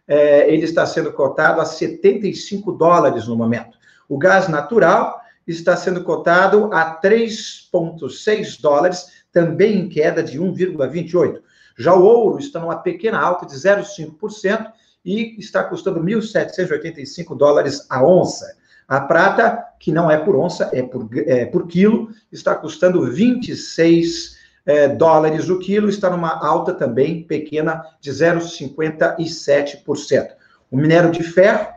É, 0.08 0.52
ele 0.52 0.64
está 0.64 0.84
sendo 0.84 1.12
cotado 1.12 1.60
a 1.60 1.64
75 1.64 2.72
dólares 2.72 3.28
no 3.28 3.36
momento. 3.36 3.78
O 4.08 4.18
gás 4.18 4.48
natural 4.48 5.20
está 5.46 5.76
sendo 5.76 6.02
cotado 6.02 6.68
a 6.72 7.00
3,6 7.00 8.60
dólares, 8.60 9.20
também 9.32 9.78
em 9.78 9.88
queda 9.88 10.20
de 10.22 10.40
1,28. 10.40 11.40
Já 11.78 11.94
o 11.94 12.02
ouro 12.02 12.40
está 12.40 12.58
numa 12.58 12.74
pequena 12.76 13.20
alta 13.20 13.46
de 13.46 13.54
0,5% 13.54 14.72
e 15.04 15.36
está 15.38 15.62
custando 15.64 16.00
1.785 16.00 17.36
dólares 17.36 17.86
a 17.88 18.04
onça. 18.04 18.56
A 18.90 19.00
prata, 19.00 19.64
que 19.78 19.90
não 19.92 20.10
é 20.10 20.18
por 20.18 20.34
onça, 20.34 20.68
é 20.72 20.82
por, 20.82 21.08
é 21.14 21.46
por 21.46 21.68
quilo, 21.68 22.10
está 22.32 22.56
custando 22.56 23.04
26 23.04 24.36
é, 24.66 24.88
dólares 24.88 25.48
o 25.48 25.60
quilo, 25.60 25.88
está 25.88 26.10
numa 26.10 26.44
alta 26.44 26.74
também 26.74 27.22
pequena 27.22 27.84
de 28.00 28.10
0,57%. 28.10 30.30
O 30.68 30.76
minério 30.76 31.12
de 31.12 31.22
ferro, 31.22 31.68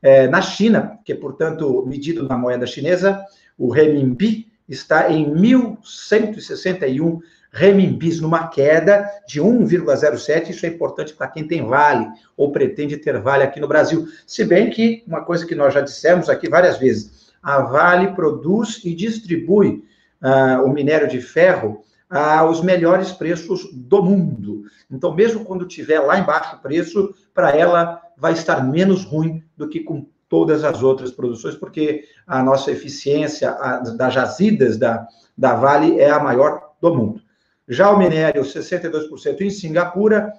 é, 0.00 0.28
na 0.28 0.40
China, 0.40 0.96
que 1.04 1.12
é, 1.12 1.16
portanto, 1.16 1.84
medido 1.88 2.28
na 2.28 2.38
moeda 2.38 2.68
chinesa, 2.68 3.20
o 3.58 3.68
renminbi, 3.68 4.46
está 4.68 5.10
em 5.10 5.28
1.161 5.28 7.18
renminbis, 7.52 8.20
numa 8.20 8.48
queda 8.48 9.10
de 9.26 9.40
1,07. 9.40 10.50
Isso 10.50 10.66
é 10.66 10.68
importante 10.68 11.14
para 11.14 11.28
quem 11.28 11.46
tem 11.46 11.66
vale 11.66 12.06
ou 12.36 12.52
pretende 12.52 12.96
ter 12.96 13.18
vale 13.18 13.42
aqui 13.42 13.60
no 13.60 13.68
Brasil. 13.68 14.06
Se 14.26 14.44
bem 14.44 14.70
que, 14.70 15.02
uma 15.06 15.22
coisa 15.22 15.46
que 15.46 15.54
nós 15.54 15.74
já 15.74 15.80
dissemos 15.80 16.28
aqui 16.28 16.48
várias 16.48 16.78
vezes, 16.78 17.30
a 17.42 17.60
Vale 17.62 18.14
produz 18.14 18.80
e 18.84 18.94
distribui 18.94 19.84
uh, 20.22 20.62
o 20.64 20.68
minério 20.68 21.08
de 21.08 21.20
ferro 21.20 21.82
aos 22.08 22.60
melhores 22.60 23.12
preços 23.12 23.68
do 23.72 24.02
mundo. 24.02 24.64
Então, 24.90 25.14
mesmo 25.14 25.44
quando 25.44 25.64
tiver 25.66 26.00
lá 26.00 26.18
embaixo 26.18 26.56
o 26.56 26.58
preço, 26.58 27.14
para 27.32 27.56
ela 27.56 28.02
vai 28.16 28.32
estar 28.32 28.64
menos 28.64 29.04
ruim 29.04 29.44
do 29.56 29.68
que 29.68 29.80
com 29.80 30.06
todas 30.28 30.64
as 30.64 30.82
outras 30.82 31.12
produções, 31.12 31.54
porque 31.54 32.04
a 32.26 32.42
nossa 32.42 32.70
eficiência 32.70 33.52
das 33.96 34.12
jazidas 34.12 34.76
da, 34.76 35.06
da 35.38 35.54
Vale 35.54 36.00
é 36.00 36.10
a 36.10 36.20
maior 36.20 36.72
do 36.80 36.94
mundo. 36.94 37.22
Já 37.70 37.90
o 37.92 37.96
minério, 37.96 38.42
62% 38.42 39.40
em 39.42 39.48
Singapura, 39.48 40.34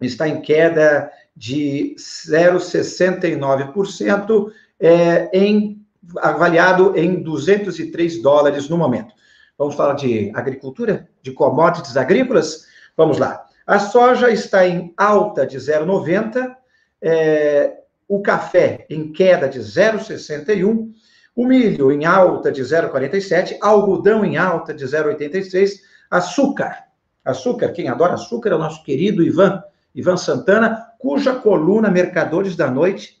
está 0.00 0.28
em 0.28 0.40
queda 0.40 1.12
de 1.34 1.94
0,69%, 1.96 4.50
é, 4.80 5.30
em, 5.32 5.80
avaliado 6.18 6.92
em 6.96 7.22
203 7.22 8.20
dólares 8.20 8.68
no 8.68 8.76
momento. 8.76 9.14
Vamos 9.56 9.76
falar 9.76 9.94
de 9.94 10.32
agricultura, 10.34 11.08
de 11.22 11.30
commodities 11.30 11.96
agrícolas? 11.96 12.66
Vamos 12.96 13.18
lá. 13.18 13.46
A 13.64 13.78
soja 13.78 14.28
está 14.28 14.66
em 14.66 14.92
alta 14.96 15.46
de 15.46 15.58
0,90, 15.58 16.52
é, 17.00 17.74
o 18.08 18.20
café 18.20 18.84
em 18.90 19.12
queda 19.12 19.48
de 19.48 19.60
0,61, 19.60 20.90
o 21.36 21.46
milho 21.46 21.92
em 21.92 22.04
alta 22.04 22.50
de 22.50 22.62
0,47, 22.62 23.56
algodão 23.60 24.24
em 24.24 24.36
alta 24.36 24.74
de 24.74 24.84
0,86, 24.84 25.86
Açúcar. 26.10 26.84
Açúcar, 27.24 27.72
quem 27.72 27.88
adora 27.88 28.14
açúcar 28.14 28.50
é 28.50 28.54
o 28.54 28.58
nosso 28.58 28.84
querido 28.84 29.22
Ivan, 29.22 29.62
Ivan 29.94 30.16
Santana, 30.16 30.92
cuja 30.98 31.34
coluna 31.34 31.90
Mercadores 31.90 32.54
da 32.54 32.70
Noite, 32.70 33.20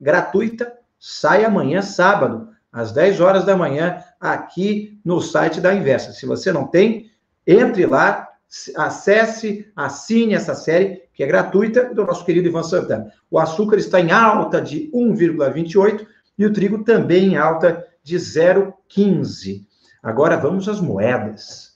gratuita, 0.00 0.72
sai 0.98 1.44
amanhã, 1.44 1.80
sábado, 1.80 2.48
às 2.70 2.92
10 2.92 3.20
horas 3.20 3.44
da 3.44 3.56
manhã, 3.56 4.02
aqui 4.20 5.00
no 5.04 5.20
site 5.20 5.60
da 5.60 5.74
Inversa. 5.74 6.12
Se 6.12 6.26
você 6.26 6.52
não 6.52 6.66
tem, 6.66 7.10
entre 7.46 7.86
lá, 7.86 8.28
acesse, 8.76 9.70
assine 9.74 10.34
essa 10.34 10.54
série, 10.54 11.02
que 11.14 11.22
é 11.22 11.26
gratuita, 11.26 11.94
do 11.94 12.04
nosso 12.04 12.24
querido 12.24 12.48
Ivan 12.48 12.62
Santana. 12.62 13.10
O 13.30 13.38
açúcar 13.38 13.76
está 13.76 14.00
em 14.00 14.10
alta 14.10 14.60
de 14.60 14.90
1,28 14.92 16.06
e 16.38 16.44
o 16.44 16.52
trigo 16.52 16.84
também 16.84 17.32
em 17.32 17.36
alta 17.36 17.86
de 18.02 18.16
0,15. 18.16 19.64
Agora 20.02 20.36
vamos 20.36 20.68
às 20.68 20.80
moedas. 20.80 21.75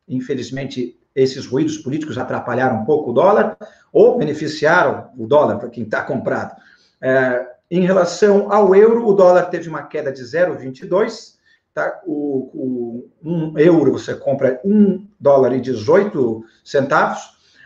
Infelizmente, 0.07 0.98
esses 1.15 1.45
ruídos 1.45 1.77
políticos 1.77 2.17
atrapalharam 2.17 2.81
um 2.81 2.86
pouco 2.86 3.12
o 3.12 3.13
dólar, 3.13 3.55
ou 3.91 4.17
beneficiaram 4.17 5.09
o 5.17 5.27
dólar 5.27 5.57
para 5.57 5.69
quem 5.69 5.83
está 5.83 6.01
comprado. 6.01 6.55
É, 7.01 7.45
em 7.71 7.81
relação 7.81 8.51
ao 8.51 8.75
euro, 8.75 9.07
o 9.07 9.13
dólar 9.13 9.50
teve 9.50 9.69
uma 9.69 9.83
queda 9.83 10.12
de 10.12 10.24
0,22%, 10.24 11.38
Tá? 11.79 12.01
O, 12.05 12.51
o, 12.53 13.09
um 13.24 13.57
euro 13.57 13.93
você 13.93 14.13
compra 14.13 14.59
um 14.65 15.07
dólar 15.17 15.53
e 15.53 15.62
18 15.62 16.43
centavos. 16.62 17.21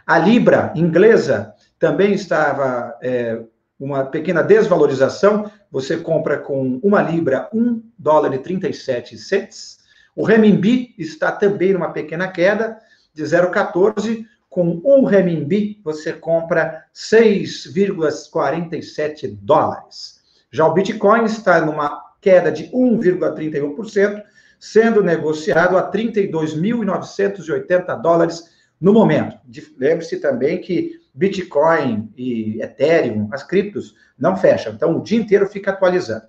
A 0.05 0.19
libra 0.19 0.71
inglesa 0.75 1.55
também 1.79 2.13
estava 2.13 2.95
é, 3.01 3.41
uma 3.79 4.05
pequena 4.05 4.43
desvalorização. 4.43 5.51
Você 5.71 5.97
compra 5.97 6.37
com 6.37 6.79
uma 6.83 7.01
libra 7.01 7.49
um 7.51 7.81
dólar 7.97 8.35
e 8.35 8.37
37 8.37 9.17
cents. 9.17 9.79
O 10.15 10.23
renminbi 10.23 10.93
está 10.99 11.31
também 11.31 11.73
numa 11.73 11.89
pequena 11.89 12.27
queda 12.27 12.77
de 13.15 13.23
0,14. 13.23 14.27
Com 14.47 14.79
um 14.85 15.05
renminbi, 15.05 15.81
você 15.83 16.13
compra 16.13 16.85
6,47 16.93 19.35
dólares. 19.41 20.21
Já 20.51 20.67
o 20.67 20.73
Bitcoin 20.75 21.23
está 21.23 21.65
numa 21.65 22.02
queda 22.23 22.51
de 22.51 22.71
1,31%, 22.71 24.23
sendo 24.57 25.03
negociado 25.03 25.77
a 25.77 25.91
32.980 25.91 28.01
dólares 28.01 28.45
no 28.79 28.93
momento. 28.93 29.37
Lembre-se 29.77 30.21
também 30.21 30.61
que 30.61 31.03
Bitcoin 31.13 32.09
e 32.17 32.61
Ethereum, 32.61 33.27
as 33.31 33.43
criptos, 33.43 33.93
não 34.17 34.37
fecham. 34.37 34.73
Então, 34.73 34.97
o 34.97 35.03
dia 35.03 35.19
inteiro 35.19 35.45
fica 35.45 35.71
atualizando. 35.71 36.23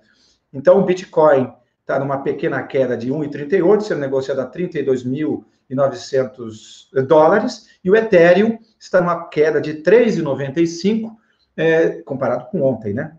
Então, 0.53 0.79
o 0.79 0.85
Bitcoin 0.85 1.51
está 1.79 1.97
numa 1.97 2.23
pequena 2.23 2.61
queda 2.63 2.97
de 2.97 3.09
1,38, 3.09 3.81
sendo 3.81 4.01
negociado 4.01 4.41
a 4.41 4.51
32.900 4.51 7.05
dólares, 7.07 7.69
e 7.83 7.89
o 7.89 7.95
Ethereum 7.95 8.59
está 8.77 8.99
numa 8.99 9.29
queda 9.29 9.61
de 9.61 9.75
3,95, 9.75 11.15
é, 11.55 12.01
comparado 12.01 12.49
com 12.49 12.63
ontem, 12.63 12.93
né? 12.93 13.15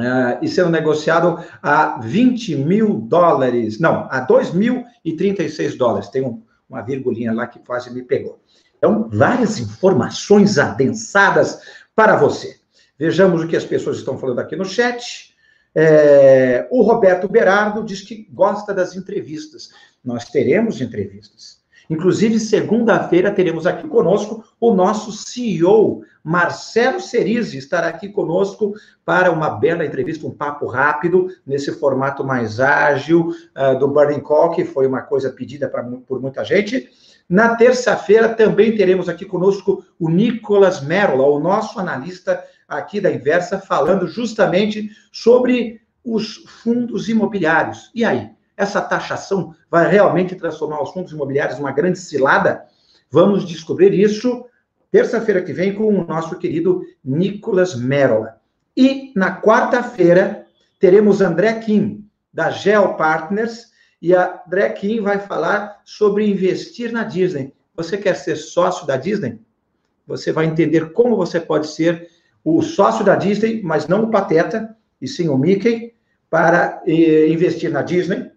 Uh, 0.00 0.42
e 0.42 0.48
sendo 0.48 0.70
negociado 0.70 1.44
a 1.62 1.98
20 2.00 2.56
mil 2.56 2.94
dólares, 3.00 3.78
não, 3.78 4.08
a 4.10 4.26
2.036 4.26 5.76
dólares. 5.76 6.08
Tem 6.08 6.22
um, 6.22 6.42
uma 6.68 6.80
virgulinha 6.80 7.32
lá 7.34 7.46
que 7.46 7.58
quase 7.58 7.92
me 7.92 8.02
pegou. 8.02 8.40
Então, 8.78 9.10
várias 9.12 9.58
informações 9.58 10.58
adensadas 10.58 11.60
para 11.94 12.16
você. 12.16 12.56
Vejamos 12.98 13.42
o 13.42 13.46
que 13.46 13.56
as 13.56 13.64
pessoas 13.64 13.98
estão 13.98 14.16
falando 14.16 14.38
aqui 14.38 14.56
no 14.56 14.64
chat. 14.64 15.34
É, 15.74 16.66
o 16.70 16.82
Roberto 16.82 17.28
Berardo 17.28 17.84
diz 17.84 18.00
que 18.00 18.26
gosta 18.32 18.72
das 18.72 18.96
entrevistas. 18.96 19.68
Nós 20.02 20.24
teremos 20.24 20.80
entrevistas. 20.80 21.60
Inclusive, 21.90 22.38
segunda-feira 22.38 23.32
teremos 23.32 23.66
aqui 23.66 23.86
conosco 23.86 24.44
o 24.58 24.72
nosso 24.72 25.12
CEO, 25.12 26.02
Marcelo 26.22 27.00
Cerise, 27.00 27.58
estará 27.58 27.88
aqui 27.88 28.08
conosco 28.08 28.74
para 29.04 29.30
uma 29.30 29.50
bela 29.50 29.84
entrevista, 29.84 30.26
um 30.26 30.30
papo 30.30 30.66
rápido, 30.66 31.28
nesse 31.46 31.72
formato 31.72 32.24
mais 32.24 32.60
ágil 32.60 33.28
uh, 33.28 33.78
do 33.78 33.88
Burning 33.88 34.20
Call, 34.20 34.50
que 34.50 34.64
foi 34.64 34.86
uma 34.86 35.02
coisa 35.02 35.30
pedida 35.30 35.68
pra, 35.68 35.82
por 35.82 36.20
muita 36.20 36.44
gente. 36.44 36.88
Na 37.28 37.54
terça-feira 37.54 38.28
também 38.28 38.76
teremos 38.76 39.08
aqui 39.08 39.24
conosco 39.24 39.84
o 39.98 40.08
Nicolas 40.08 40.82
Merola, 40.82 41.24
o 41.24 41.40
nosso 41.40 41.78
analista 41.78 42.42
aqui 42.68 43.00
da 43.00 43.10
Inversa, 43.10 43.58
falando 43.58 44.06
justamente 44.06 44.90
sobre 45.12 45.80
os 46.04 46.36
fundos 46.62 47.08
imobiliários. 47.08 47.90
E 47.94 48.04
aí? 48.04 48.30
essa 48.60 48.80
taxação 48.82 49.54
vai 49.70 49.90
realmente 49.90 50.34
transformar 50.34 50.82
os 50.82 50.90
fundos 50.90 51.12
imobiliários 51.12 51.58
numa 51.58 51.72
grande 51.72 51.98
cilada? 51.98 52.64
Vamos 53.10 53.46
descobrir 53.46 53.94
isso 53.94 54.44
terça-feira 54.90 55.42
que 55.42 55.52
vem 55.52 55.74
com 55.74 55.86
o 55.86 56.04
nosso 56.04 56.38
querido 56.38 56.82
Nicolas 57.04 57.74
Merola. 57.74 58.40
E 58.76 59.12
na 59.14 59.40
quarta-feira 59.40 60.46
teremos 60.78 61.20
André 61.20 61.54
Kim, 61.60 62.08
da 62.32 62.50
Geo 62.50 62.94
Partners, 62.94 63.70
e 64.00 64.14
a 64.14 64.42
André 64.46 64.70
Kim 64.70 65.00
vai 65.00 65.18
falar 65.18 65.80
sobre 65.84 66.28
investir 66.28 66.92
na 66.92 67.04
Disney. 67.04 67.52
Você 67.74 67.98
quer 67.98 68.14
ser 68.14 68.36
sócio 68.36 68.86
da 68.86 68.96
Disney? 68.96 69.38
Você 70.06 70.32
vai 70.32 70.46
entender 70.46 70.92
como 70.92 71.16
você 71.16 71.38
pode 71.38 71.68
ser 71.68 72.08
o 72.44 72.62
sócio 72.62 73.04
da 73.04 73.14
Disney, 73.14 73.62
mas 73.62 73.86
não 73.86 74.04
o 74.04 74.10
Pateta, 74.10 74.74
e 75.00 75.06
sim 75.06 75.28
o 75.28 75.36
Mickey, 75.36 75.94
para 76.28 76.82
eh, 76.86 77.28
investir 77.28 77.70
na 77.70 77.82
Disney. 77.82 78.30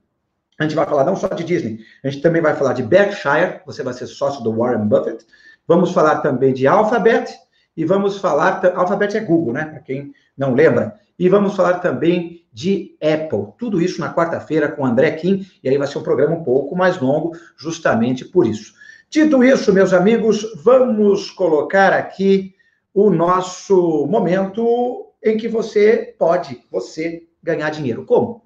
A 0.59 0.63
gente 0.63 0.75
vai 0.75 0.85
falar 0.85 1.03
não 1.03 1.15
só 1.15 1.27
de 1.27 1.43
Disney, 1.43 1.79
a 2.03 2.09
gente 2.09 2.21
também 2.21 2.41
vai 2.41 2.55
falar 2.55 2.73
de 2.73 2.83
Berkshire, 2.83 3.61
você 3.65 3.81
vai 3.81 3.93
ser 3.93 4.07
sócio 4.07 4.43
do 4.43 4.55
Warren 4.55 4.87
Buffett. 4.87 5.25
Vamos 5.67 5.91
falar 5.91 6.21
também 6.21 6.53
de 6.53 6.67
Alphabet 6.67 7.33
e 7.75 7.85
vamos 7.85 8.19
falar. 8.19 8.61
Alphabet 8.75 9.15
é 9.17 9.19
Google, 9.19 9.53
né? 9.53 9.65
Para 9.65 9.79
quem 9.79 10.13
não 10.37 10.53
lembra. 10.53 10.99
E 11.17 11.29
vamos 11.29 11.55
falar 11.55 11.79
também 11.79 12.45
de 12.51 12.95
Apple. 13.01 13.53
Tudo 13.57 13.81
isso 13.81 13.99
na 13.99 14.13
quarta-feira 14.13 14.71
com 14.71 14.85
André 14.85 15.11
Kim, 15.11 15.45
e 15.63 15.69
aí 15.69 15.77
vai 15.77 15.87
ser 15.87 15.97
um 15.97 16.03
programa 16.03 16.35
um 16.35 16.43
pouco 16.43 16.75
mais 16.75 16.99
longo, 16.99 17.31
justamente 17.57 18.25
por 18.25 18.45
isso. 18.45 18.73
Dito 19.09 19.43
isso, 19.43 19.71
meus 19.71 19.93
amigos, 19.93 20.45
vamos 20.63 21.29
colocar 21.31 21.93
aqui 21.93 22.55
o 22.93 23.09
nosso 23.09 24.07
momento 24.07 25.07
em 25.23 25.37
que 25.37 25.47
você 25.47 26.15
pode, 26.17 26.63
você, 26.71 27.23
ganhar 27.43 27.69
dinheiro. 27.69 28.05
Como? 28.05 28.43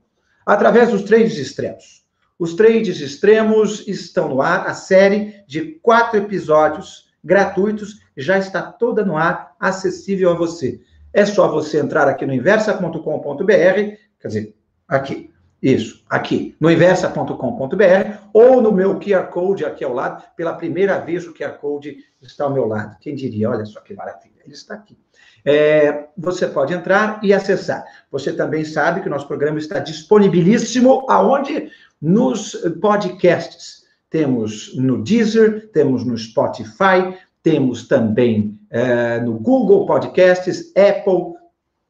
através 0.47 0.91
dos 0.91 1.03
trades 1.03 1.37
extremos. 1.37 2.05
Os 2.39 2.53
trades 2.53 3.01
extremos 3.01 3.85
estão 3.85 4.29
no 4.29 4.41
ar, 4.41 4.65
a 4.65 4.73
série 4.73 5.43
de 5.45 5.73
quatro 5.81 6.17
episódios 6.17 7.06
gratuitos 7.23 7.99
já 8.15 8.37
está 8.37 8.61
toda 8.61 9.05
no 9.05 9.17
ar, 9.17 9.55
acessível 9.59 10.31
a 10.31 10.33
você. 10.33 10.79
É 11.13 11.25
só 11.25 11.47
você 11.47 11.79
entrar 11.79 12.07
aqui 12.07 12.25
no 12.25 12.33
inversa.com.br, 12.33 13.51
quer 14.19 14.27
dizer, 14.27 14.55
aqui, 14.87 15.31
isso, 15.61 16.03
aqui, 16.09 16.55
no 16.59 16.69
inversa.com.br 16.69 18.17
ou 18.31 18.61
no 18.61 18.71
meu 18.71 18.99
QR 18.99 19.27
Code 19.27 19.65
aqui 19.65 19.83
ao 19.83 19.93
lado. 19.93 20.23
Pela 20.35 20.53
primeira 20.53 20.99
vez 20.99 21.27
o 21.27 21.33
QR 21.33 21.57
Code 21.57 21.97
está 22.21 22.43
ao 22.43 22.53
meu 22.53 22.67
lado. 22.67 22.97
Quem 22.99 23.15
diria? 23.15 23.49
Olha 23.49 23.65
só 23.65 23.81
que 23.81 23.93
maravilha, 23.93 24.41
ele 24.45 24.53
está 24.53 24.75
aqui 24.75 24.97
é, 25.47 26.07
você 26.17 26.45
pode 26.45 26.73
entrar 26.73 27.21
e 27.23 27.33
acessar. 27.33 27.85
Você 28.11 28.33
também 28.33 28.65
sabe 28.65 28.99
que 28.99 29.07
o 29.07 29.09
nosso 29.09 29.27
programa 29.27 29.57
está 29.57 29.79
disponibilíssimo 29.79 31.05
aonde? 31.09 31.71
Nos 32.01 32.51
podcasts. 32.81 33.86
Temos 34.17 34.75
no 34.75 35.03
Deezer, 35.03 35.69
temos 35.71 36.03
no 36.03 36.17
Spotify, 36.17 37.15
temos 37.43 37.87
também 37.87 38.59
é, 38.71 39.19
no 39.19 39.33
Google 39.33 39.85
Podcasts, 39.85 40.73
Apple, 40.75 41.35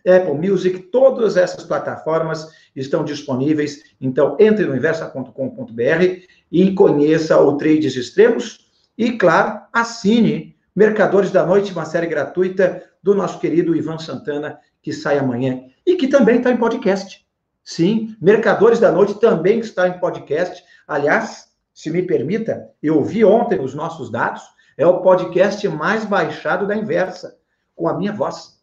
Apple 0.06 0.34
Music, 0.34 0.78
todas 0.92 1.38
essas 1.38 1.64
plataformas 1.64 2.46
estão 2.76 3.06
disponíveis. 3.06 3.82
Então, 4.02 4.36
entre 4.42 4.66
no 4.66 4.76
inversa.com.br 4.76 6.22
e 6.52 6.74
conheça 6.74 7.40
o 7.40 7.56
Trades 7.56 7.96
Extremos. 7.96 8.68
E, 8.98 9.14
claro, 9.14 9.62
assine 9.72 10.54
Mercadores 10.76 11.32
da 11.32 11.46
Noite, 11.46 11.72
uma 11.72 11.86
série 11.86 12.08
gratuita 12.08 12.84
do 13.02 13.16
nosso 13.16 13.40
querido 13.40 13.74
Ivan 13.74 14.00
Santana, 14.00 14.60
que 14.82 14.92
sai 14.92 15.18
amanhã 15.18 15.64
e 15.86 15.96
que 15.96 16.10
também 16.10 16.40
está 16.40 16.52
em 16.52 16.58
podcast. 16.58 17.26
Sim, 17.64 18.18
Mercadores 18.22 18.82
da 18.82 18.92
Noite 18.92 19.18
também 19.18 19.60
está 19.60 19.88
em 19.88 19.98
podcast. 19.98 20.62
Aliás, 20.86 21.47
se 21.78 21.92
me 21.92 22.02
permita, 22.02 22.72
eu 22.82 23.04
vi 23.04 23.24
ontem 23.24 23.60
os 23.60 23.76
nossos 23.76 24.10
dados, 24.10 24.42
é 24.76 24.88
o 24.88 25.00
podcast 25.00 25.70
mais 25.70 26.04
baixado 26.06 26.66
da 26.66 26.76
Inversa, 26.76 27.38
com 27.76 27.88
a 27.88 27.96
minha 27.96 28.12
voz. 28.12 28.60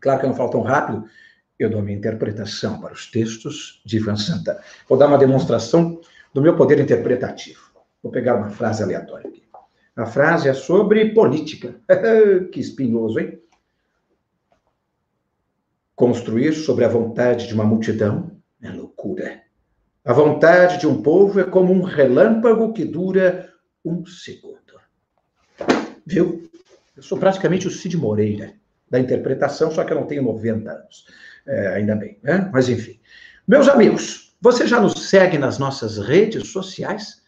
Claro 0.00 0.20
que 0.20 0.26
eu 0.26 0.30
não 0.30 0.36
falo 0.36 0.50
tão 0.50 0.60
rápido, 0.60 1.04
eu 1.58 1.68
dou 1.68 1.82
minha 1.82 1.98
interpretação 1.98 2.80
para 2.80 2.92
os 2.92 3.10
textos 3.10 3.82
de 3.84 3.96
Ivan 3.96 4.14
Santana. 4.14 4.60
Vou 4.88 4.96
dar 4.96 5.08
uma 5.08 5.18
demonstração 5.18 6.00
do 6.32 6.40
meu 6.40 6.54
poder 6.54 6.78
interpretativo. 6.78 7.68
Vou 8.00 8.12
pegar 8.12 8.36
uma 8.36 8.50
frase 8.50 8.80
aleatória 8.80 9.28
aqui. 9.28 9.42
A 9.96 10.06
frase 10.06 10.48
é 10.48 10.54
sobre 10.54 11.12
política. 11.12 11.74
que 12.52 12.60
espinhoso, 12.60 13.18
hein? 13.18 13.42
Construir 15.96 16.52
sobre 16.52 16.84
a 16.84 16.88
vontade 16.88 17.48
de 17.48 17.54
uma 17.54 17.64
multidão 17.64 18.40
é 18.62 18.70
loucura. 18.70 19.45
A 20.06 20.12
vontade 20.12 20.78
de 20.78 20.86
um 20.86 21.02
povo 21.02 21.40
é 21.40 21.42
como 21.42 21.72
um 21.72 21.82
relâmpago 21.82 22.72
que 22.72 22.84
dura 22.84 23.52
um 23.84 24.06
segundo. 24.06 24.56
Viu? 26.06 26.48
Eu 26.96 27.02
sou 27.02 27.18
praticamente 27.18 27.66
o 27.66 27.70
Cid 27.72 27.96
Moreira 27.96 28.54
da 28.88 29.00
interpretação, 29.00 29.68
só 29.72 29.82
que 29.82 29.92
eu 29.92 29.96
não 29.96 30.06
tenho 30.06 30.22
90 30.22 30.70
anos. 30.70 31.06
É, 31.44 31.74
ainda 31.74 31.96
bem, 31.96 32.20
né? 32.22 32.48
Mas 32.52 32.68
enfim. 32.68 33.00
Meus 33.48 33.68
amigos, 33.68 34.36
você 34.40 34.64
já 34.64 34.78
nos 34.78 35.08
segue 35.08 35.38
nas 35.38 35.58
nossas 35.58 35.98
redes 35.98 36.52
sociais? 36.52 37.20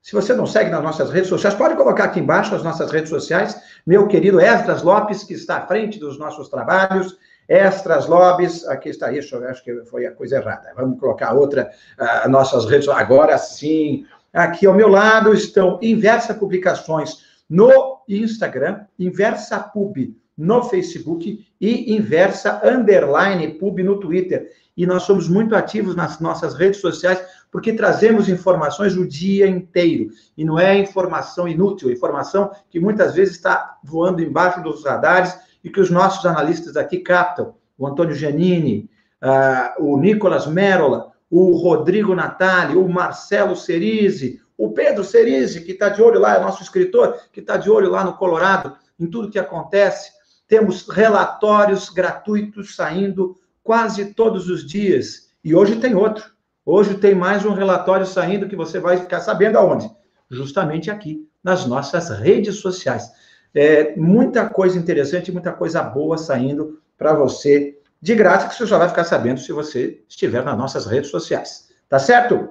Se 0.00 0.12
você 0.12 0.32
não 0.32 0.46
segue 0.46 0.70
nas 0.70 0.84
nossas 0.84 1.10
redes 1.10 1.28
sociais, 1.28 1.56
pode 1.56 1.74
colocar 1.74 2.04
aqui 2.04 2.20
embaixo 2.20 2.54
as 2.54 2.62
nossas 2.62 2.92
redes 2.92 3.10
sociais. 3.10 3.60
Meu 3.84 4.06
querido 4.06 4.40
Esdras 4.40 4.84
Lopes, 4.84 5.24
que 5.24 5.34
está 5.34 5.56
à 5.56 5.66
frente 5.66 5.98
dos 5.98 6.20
nossos 6.20 6.48
trabalhos, 6.48 7.18
Extras 7.48 8.06
Lobbies, 8.06 8.66
aqui 8.66 8.88
está 8.88 9.12
isso, 9.12 9.36
acho 9.44 9.62
que 9.62 9.84
foi 9.84 10.06
a 10.06 10.12
coisa 10.12 10.36
errada. 10.36 10.72
Vamos 10.76 10.98
colocar 10.98 11.32
outra, 11.32 11.70
uh, 11.98 12.28
nossas 12.28 12.64
redes, 12.66 12.88
agora 12.88 13.38
sim. 13.38 14.04
Aqui 14.32 14.66
ao 14.66 14.74
meu 14.74 14.88
lado 14.88 15.32
estão 15.32 15.78
Inversa 15.80 16.34
Publicações 16.34 17.24
no 17.48 18.02
Instagram, 18.08 18.84
Inversa 18.98 19.58
Pub 19.60 19.96
no 20.36 20.62
Facebook 20.64 21.46
e 21.60 21.96
Inversa 21.96 22.60
Underline 22.62 23.54
Pub 23.54 23.78
no 23.78 23.98
Twitter. 23.98 24.50
E 24.76 24.84
nós 24.84 25.04
somos 25.04 25.26
muito 25.26 25.56
ativos 25.56 25.96
nas 25.96 26.20
nossas 26.20 26.54
redes 26.54 26.80
sociais, 26.80 27.24
porque 27.50 27.72
trazemos 27.72 28.28
informações 28.28 28.94
o 28.94 29.08
dia 29.08 29.46
inteiro. 29.46 30.10
E 30.36 30.44
não 30.44 30.58
é 30.58 30.76
informação 30.78 31.48
inútil, 31.48 31.90
informação 31.90 32.50
que 32.68 32.78
muitas 32.78 33.14
vezes 33.14 33.36
está 33.36 33.78
voando 33.82 34.22
embaixo 34.22 34.62
dos 34.62 34.84
radares 34.84 35.34
e 35.66 35.68
que 35.68 35.80
os 35.80 35.90
nossos 35.90 36.24
analistas 36.24 36.76
aqui 36.76 37.00
captam, 37.00 37.56
o 37.76 37.88
Antônio 37.88 38.14
Giannini, 38.14 38.88
uh, 39.20 39.84
o 39.84 39.98
Nicolas 39.98 40.46
Merola, 40.46 41.10
o 41.28 41.56
Rodrigo 41.56 42.14
Natali, 42.14 42.76
o 42.76 42.88
Marcelo 42.88 43.56
Cerise, 43.56 44.40
o 44.56 44.70
Pedro 44.70 45.02
Cerise, 45.02 45.62
que 45.62 45.72
está 45.72 45.88
de 45.88 46.00
olho 46.00 46.20
lá, 46.20 46.36
é 46.36 46.40
nosso 46.40 46.62
escritor, 46.62 47.18
que 47.32 47.40
está 47.40 47.56
de 47.56 47.68
olho 47.68 47.90
lá 47.90 48.04
no 48.04 48.16
Colorado, 48.16 48.76
em 48.96 49.08
tudo 49.08 49.28
que 49.28 49.40
acontece. 49.40 50.12
Temos 50.46 50.88
relatórios 50.88 51.88
gratuitos 51.88 52.76
saindo 52.76 53.36
quase 53.60 54.14
todos 54.14 54.48
os 54.48 54.64
dias. 54.64 55.32
E 55.42 55.52
hoje 55.52 55.80
tem 55.80 55.96
outro. 55.96 56.30
Hoje 56.64 56.94
tem 56.94 57.12
mais 57.12 57.44
um 57.44 57.54
relatório 57.54 58.06
saindo 58.06 58.46
que 58.46 58.54
você 58.54 58.78
vai 58.78 58.98
ficar 58.98 59.18
sabendo 59.18 59.58
aonde? 59.58 59.90
Justamente 60.30 60.92
aqui, 60.92 61.28
nas 61.42 61.66
nossas 61.66 62.08
redes 62.08 62.60
sociais. 62.60 63.10
É, 63.54 63.96
muita 63.96 64.48
coisa 64.48 64.78
interessante, 64.78 65.32
muita 65.32 65.52
coisa 65.52 65.82
boa 65.82 66.18
saindo 66.18 66.80
para 66.96 67.14
você 67.14 67.78
de 68.00 68.14
graça, 68.14 68.48
que 68.48 68.54
você 68.54 68.66
só 68.66 68.78
vai 68.78 68.88
ficar 68.88 69.04
sabendo 69.04 69.40
se 69.40 69.52
você 69.52 70.02
estiver 70.08 70.44
nas 70.44 70.56
nossas 70.56 70.86
redes 70.86 71.10
sociais. 71.10 71.68
Tá 71.88 71.98
certo? 71.98 72.50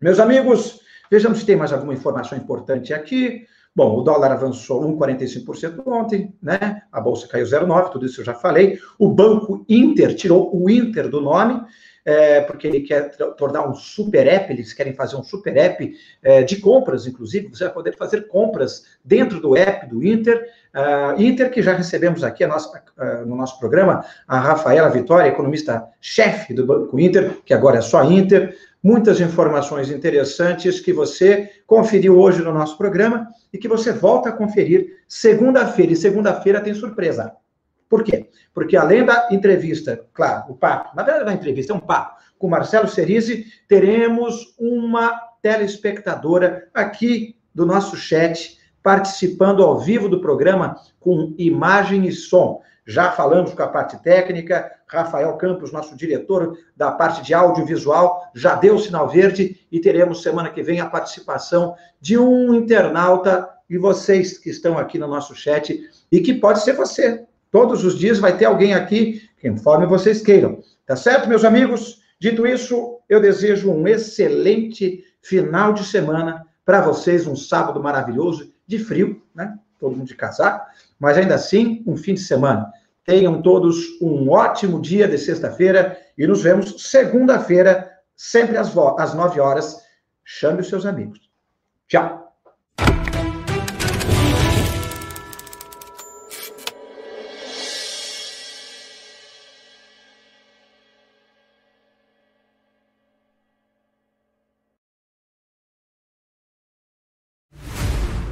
Meus 0.00 0.20
amigos, 0.20 0.80
vejamos 1.10 1.40
se 1.40 1.46
tem 1.46 1.56
mais 1.56 1.72
alguma 1.72 1.94
informação 1.94 2.38
importante 2.38 2.94
aqui. 2.94 3.46
Bom, 3.74 3.98
o 3.98 4.02
dólar 4.02 4.32
avançou 4.32 4.82
1,45% 4.82 5.86
ontem, 5.86 6.34
né? 6.42 6.82
A 6.90 7.00
bolsa 7.00 7.28
caiu 7.28 7.46
0,9%, 7.46 7.92
tudo 7.92 8.06
isso 8.06 8.20
eu 8.20 8.24
já 8.24 8.34
falei. 8.34 8.78
O 8.98 9.08
Banco 9.08 9.64
Inter 9.68 10.14
tirou 10.14 10.50
o 10.52 10.68
Inter 10.68 11.08
do 11.08 11.20
nome. 11.20 11.60
É, 12.08 12.40
porque 12.40 12.66
ele 12.66 12.80
quer 12.80 13.10
tornar 13.36 13.68
um 13.68 13.74
super 13.74 14.26
app, 14.26 14.50
eles 14.50 14.72
querem 14.72 14.94
fazer 14.94 15.14
um 15.14 15.22
super 15.22 15.54
app 15.58 15.94
é, 16.22 16.42
de 16.42 16.56
compras, 16.56 17.06
inclusive, 17.06 17.48
você 17.48 17.64
vai 17.64 17.72
poder 17.74 17.94
fazer 17.98 18.28
compras 18.28 18.84
dentro 19.04 19.38
do 19.38 19.54
app 19.54 19.86
do 19.86 20.02
Inter, 20.02 20.42
uh, 20.74 21.20
Inter 21.20 21.50
que 21.50 21.60
já 21.60 21.74
recebemos 21.74 22.24
aqui 22.24 22.46
nossa, 22.46 22.82
uh, 22.96 23.26
no 23.26 23.36
nosso 23.36 23.58
programa, 23.58 24.06
a 24.26 24.40
Rafaela 24.40 24.88
Vitória, 24.88 25.28
economista-chefe 25.28 26.54
do 26.54 26.64
Banco 26.64 26.98
Inter, 26.98 27.42
que 27.44 27.52
agora 27.52 27.76
é 27.76 27.82
só 27.82 28.02
Inter, 28.02 28.56
muitas 28.82 29.20
informações 29.20 29.90
interessantes 29.90 30.80
que 30.80 30.94
você 30.94 31.50
conferiu 31.66 32.18
hoje 32.18 32.40
no 32.40 32.54
nosso 32.54 32.78
programa 32.78 33.28
e 33.52 33.58
que 33.58 33.68
você 33.68 33.92
volta 33.92 34.30
a 34.30 34.32
conferir 34.32 34.96
segunda-feira. 35.06 35.92
E 35.92 35.96
segunda-feira 35.96 36.62
tem 36.62 36.72
surpresa. 36.72 37.34
Por 37.88 38.04
quê? 38.04 38.28
Porque 38.52 38.76
além 38.76 39.04
da 39.04 39.28
entrevista, 39.30 40.04
claro, 40.12 40.52
o 40.52 40.54
papo, 40.54 40.94
na 40.94 41.02
verdade 41.02 41.24
não 41.24 41.32
é 41.32 41.36
entrevista, 41.36 41.72
é 41.72 41.76
um 41.76 41.80
papo, 41.80 42.18
com 42.38 42.48
Marcelo 42.48 42.88
Cerise, 42.88 43.46
teremos 43.66 44.54
uma 44.58 45.18
telespectadora 45.42 46.68
aqui 46.72 47.36
do 47.54 47.66
nosso 47.66 47.96
chat, 47.96 48.58
participando 48.82 49.62
ao 49.62 49.78
vivo 49.78 50.08
do 50.08 50.20
programa 50.20 50.76
com 51.00 51.34
imagem 51.36 52.06
e 52.06 52.12
som. 52.12 52.62
Já 52.86 53.12
falamos 53.12 53.52
com 53.52 53.62
a 53.62 53.68
parte 53.68 54.02
técnica, 54.02 54.72
Rafael 54.86 55.36
Campos, 55.36 55.72
nosso 55.72 55.94
diretor 55.94 56.56
da 56.76 56.90
parte 56.90 57.22
de 57.22 57.34
audiovisual, 57.34 58.30
já 58.34 58.54
deu 58.54 58.76
o 58.76 58.78
sinal 58.78 59.08
verde 59.08 59.66
e 59.70 59.78
teremos 59.80 60.22
semana 60.22 60.48
que 60.48 60.62
vem 60.62 60.80
a 60.80 60.88
participação 60.88 61.74
de 62.00 62.16
um 62.16 62.54
internauta 62.54 63.48
e 63.68 63.76
vocês 63.76 64.38
que 64.38 64.48
estão 64.48 64.78
aqui 64.78 64.98
no 64.98 65.06
nosso 65.06 65.34
chat 65.34 65.78
e 66.10 66.20
que 66.20 66.32
pode 66.32 66.62
ser 66.62 66.74
você. 66.74 67.27
Todos 67.50 67.84
os 67.84 67.98
dias 67.98 68.18
vai 68.18 68.36
ter 68.36 68.44
alguém 68.44 68.74
aqui, 68.74 69.22
conforme 69.40 69.86
vocês 69.86 70.20
queiram. 70.20 70.62
Tá 70.86 70.96
certo, 70.96 71.28
meus 71.28 71.44
amigos? 71.44 72.02
Dito 72.20 72.46
isso, 72.46 72.98
eu 73.08 73.20
desejo 73.20 73.70
um 73.70 73.86
excelente 73.86 75.04
final 75.22 75.72
de 75.72 75.84
semana 75.84 76.46
para 76.64 76.80
vocês, 76.80 77.26
um 77.26 77.36
sábado 77.36 77.82
maravilhoso, 77.82 78.52
de 78.66 78.78
frio, 78.78 79.22
né? 79.34 79.58
Todo 79.78 79.96
mundo 79.96 80.08
de 80.08 80.14
casaco, 80.14 80.66
mas 80.98 81.16
ainda 81.16 81.36
assim, 81.36 81.82
um 81.86 81.96
fim 81.96 82.14
de 82.14 82.20
semana. 82.20 82.70
Tenham 83.04 83.40
todos 83.40 83.98
um 84.02 84.28
ótimo 84.28 84.80
dia 84.80 85.08
de 85.08 85.16
sexta-feira 85.16 85.96
e 86.16 86.26
nos 86.26 86.42
vemos 86.42 86.90
segunda-feira, 86.90 87.90
sempre 88.14 88.58
às, 88.58 88.76
às 88.76 89.14
9 89.14 89.40
horas. 89.40 89.78
Chame 90.24 90.60
os 90.60 90.68
seus 90.68 90.84
amigos. 90.84 91.30
Tchau. 91.86 92.27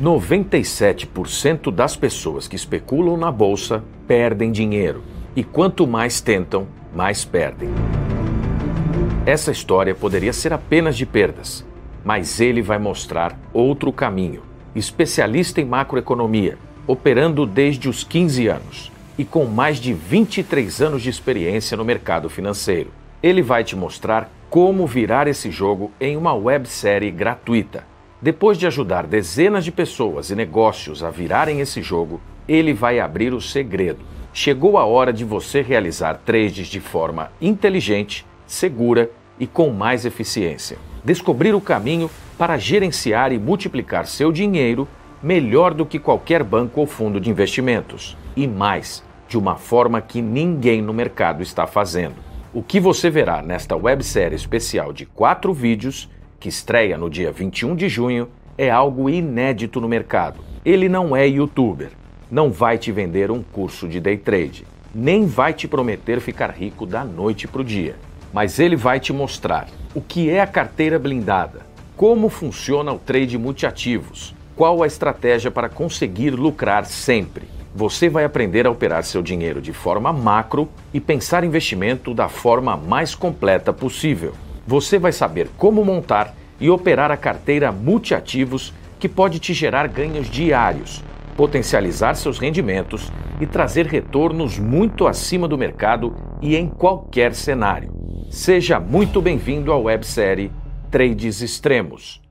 97% 0.02 1.72
das 1.72 1.96
pessoas 1.96 2.46
que 2.46 2.54
especulam 2.54 3.16
na 3.16 3.32
bolsa 3.32 3.82
perdem 4.06 4.52
dinheiro. 4.52 5.02
E 5.34 5.42
quanto 5.42 5.86
mais 5.86 6.20
tentam, 6.20 6.66
mais 6.94 7.24
perdem. 7.24 7.70
Essa 9.24 9.50
história 9.50 9.94
poderia 9.94 10.34
ser 10.34 10.52
apenas 10.52 10.98
de 10.98 11.06
perdas, 11.06 11.64
mas 12.04 12.40
ele 12.40 12.60
vai 12.60 12.78
mostrar 12.78 13.38
outro 13.54 13.90
caminho. 13.90 14.42
Especialista 14.74 15.62
em 15.62 15.64
macroeconomia, 15.64 16.58
operando 16.86 17.46
desde 17.46 17.88
os 17.88 18.04
15 18.04 18.48
anos 18.48 18.92
e 19.16 19.24
com 19.24 19.46
mais 19.46 19.78
de 19.78 19.94
23 19.94 20.82
anos 20.82 21.02
de 21.02 21.08
experiência 21.08 21.74
no 21.74 21.86
mercado 21.86 22.28
financeiro. 22.28 22.90
Ele 23.22 23.40
vai 23.40 23.64
te 23.64 23.74
mostrar 23.74 24.30
como 24.50 24.86
virar 24.86 25.26
esse 25.26 25.50
jogo 25.50 25.90
em 25.98 26.18
uma 26.18 26.34
websérie 26.34 27.10
gratuita 27.10 27.95
depois 28.26 28.58
de 28.58 28.66
ajudar 28.66 29.06
dezenas 29.06 29.64
de 29.64 29.70
pessoas 29.70 30.30
e 30.30 30.34
negócios 30.34 31.04
a 31.04 31.10
virarem 31.10 31.60
esse 31.60 31.80
jogo, 31.80 32.20
ele 32.48 32.74
vai 32.74 32.98
abrir 32.98 33.32
o 33.32 33.40
segredo. 33.40 34.00
Chegou 34.32 34.76
a 34.76 34.84
hora 34.84 35.12
de 35.12 35.24
você 35.24 35.62
realizar 35.62 36.22
trades 36.26 36.66
de 36.66 36.80
forma 36.80 37.30
inteligente, 37.40 38.26
segura 38.44 39.08
e 39.38 39.46
com 39.46 39.70
mais 39.70 40.04
eficiência. 40.04 40.76
Descobrir 41.04 41.54
o 41.54 41.60
caminho 41.60 42.10
para 42.36 42.58
gerenciar 42.58 43.30
e 43.30 43.38
multiplicar 43.38 44.08
seu 44.08 44.32
dinheiro 44.32 44.88
melhor 45.22 45.72
do 45.72 45.86
que 45.86 46.00
qualquer 46.00 46.42
banco 46.42 46.80
ou 46.80 46.86
fundo 46.88 47.20
de 47.20 47.30
investimentos. 47.30 48.16
E 48.34 48.44
mais, 48.48 49.04
de 49.28 49.38
uma 49.38 49.54
forma 49.54 50.00
que 50.00 50.20
ninguém 50.20 50.82
no 50.82 50.92
mercado 50.92 51.44
está 51.44 51.64
fazendo. 51.64 52.16
O 52.52 52.60
que 52.60 52.80
você 52.80 53.08
verá 53.08 53.40
nesta 53.40 53.76
websérie 53.76 54.34
especial 54.34 54.92
de 54.92 55.06
quatro 55.06 55.54
vídeos 55.54 56.08
que 56.38 56.48
estreia 56.48 56.98
no 56.98 57.08
dia 57.08 57.32
21 57.32 57.74
de 57.74 57.88
junho, 57.88 58.28
é 58.58 58.70
algo 58.70 59.08
inédito 59.08 59.80
no 59.80 59.88
mercado. 59.88 60.40
Ele 60.64 60.88
não 60.88 61.14
é 61.14 61.26
youtuber, 61.26 61.90
não 62.30 62.50
vai 62.50 62.78
te 62.78 62.90
vender 62.90 63.30
um 63.30 63.42
curso 63.42 63.88
de 63.88 64.00
day 64.00 64.16
trade, 64.16 64.66
nem 64.94 65.26
vai 65.26 65.52
te 65.52 65.68
prometer 65.68 66.20
ficar 66.20 66.50
rico 66.50 66.86
da 66.86 67.04
noite 67.04 67.46
para 67.46 67.60
o 67.60 67.64
dia. 67.64 67.96
Mas 68.32 68.58
ele 68.58 68.76
vai 68.76 68.98
te 68.98 69.12
mostrar 69.12 69.68
o 69.94 70.00
que 70.00 70.28
é 70.28 70.40
a 70.40 70.46
carteira 70.46 70.98
blindada, 70.98 71.60
como 71.96 72.28
funciona 72.28 72.92
o 72.92 72.98
trade 72.98 73.38
multiativos, 73.38 74.34
qual 74.54 74.82
a 74.82 74.86
estratégia 74.86 75.50
para 75.50 75.68
conseguir 75.68 76.30
lucrar 76.30 76.84
sempre. 76.84 77.44
Você 77.74 78.08
vai 78.08 78.24
aprender 78.24 78.66
a 78.66 78.70
operar 78.70 79.04
seu 79.04 79.22
dinheiro 79.22 79.60
de 79.60 79.72
forma 79.72 80.12
macro 80.12 80.68
e 80.92 81.00
pensar 81.00 81.44
investimento 81.44 82.14
da 82.14 82.28
forma 82.28 82.76
mais 82.76 83.14
completa 83.14 83.72
possível 83.72 84.32
você 84.66 84.98
vai 84.98 85.12
saber 85.12 85.48
como 85.56 85.84
montar 85.84 86.34
e 86.60 86.68
operar 86.68 87.10
a 87.10 87.16
carteira 87.16 87.70
multiativos 87.70 88.72
que 88.98 89.08
pode 89.08 89.38
te 89.38 89.54
gerar 89.54 89.86
ganhos 89.86 90.28
diários, 90.28 91.02
potencializar 91.36 92.14
seus 92.14 92.38
rendimentos 92.38 93.12
e 93.40 93.46
trazer 93.46 93.86
retornos 93.86 94.58
muito 94.58 95.06
acima 95.06 95.46
do 95.46 95.58
mercado 95.58 96.14
e 96.40 96.56
em 96.56 96.66
qualquer 96.66 97.34
cenário. 97.34 97.92
Seja 98.30 98.80
muito 98.80 99.22
bem-vindo 99.22 99.72
à 99.72 99.76
websérie 99.78 100.50
Trades 100.90 101.42
Extremos 101.42 102.25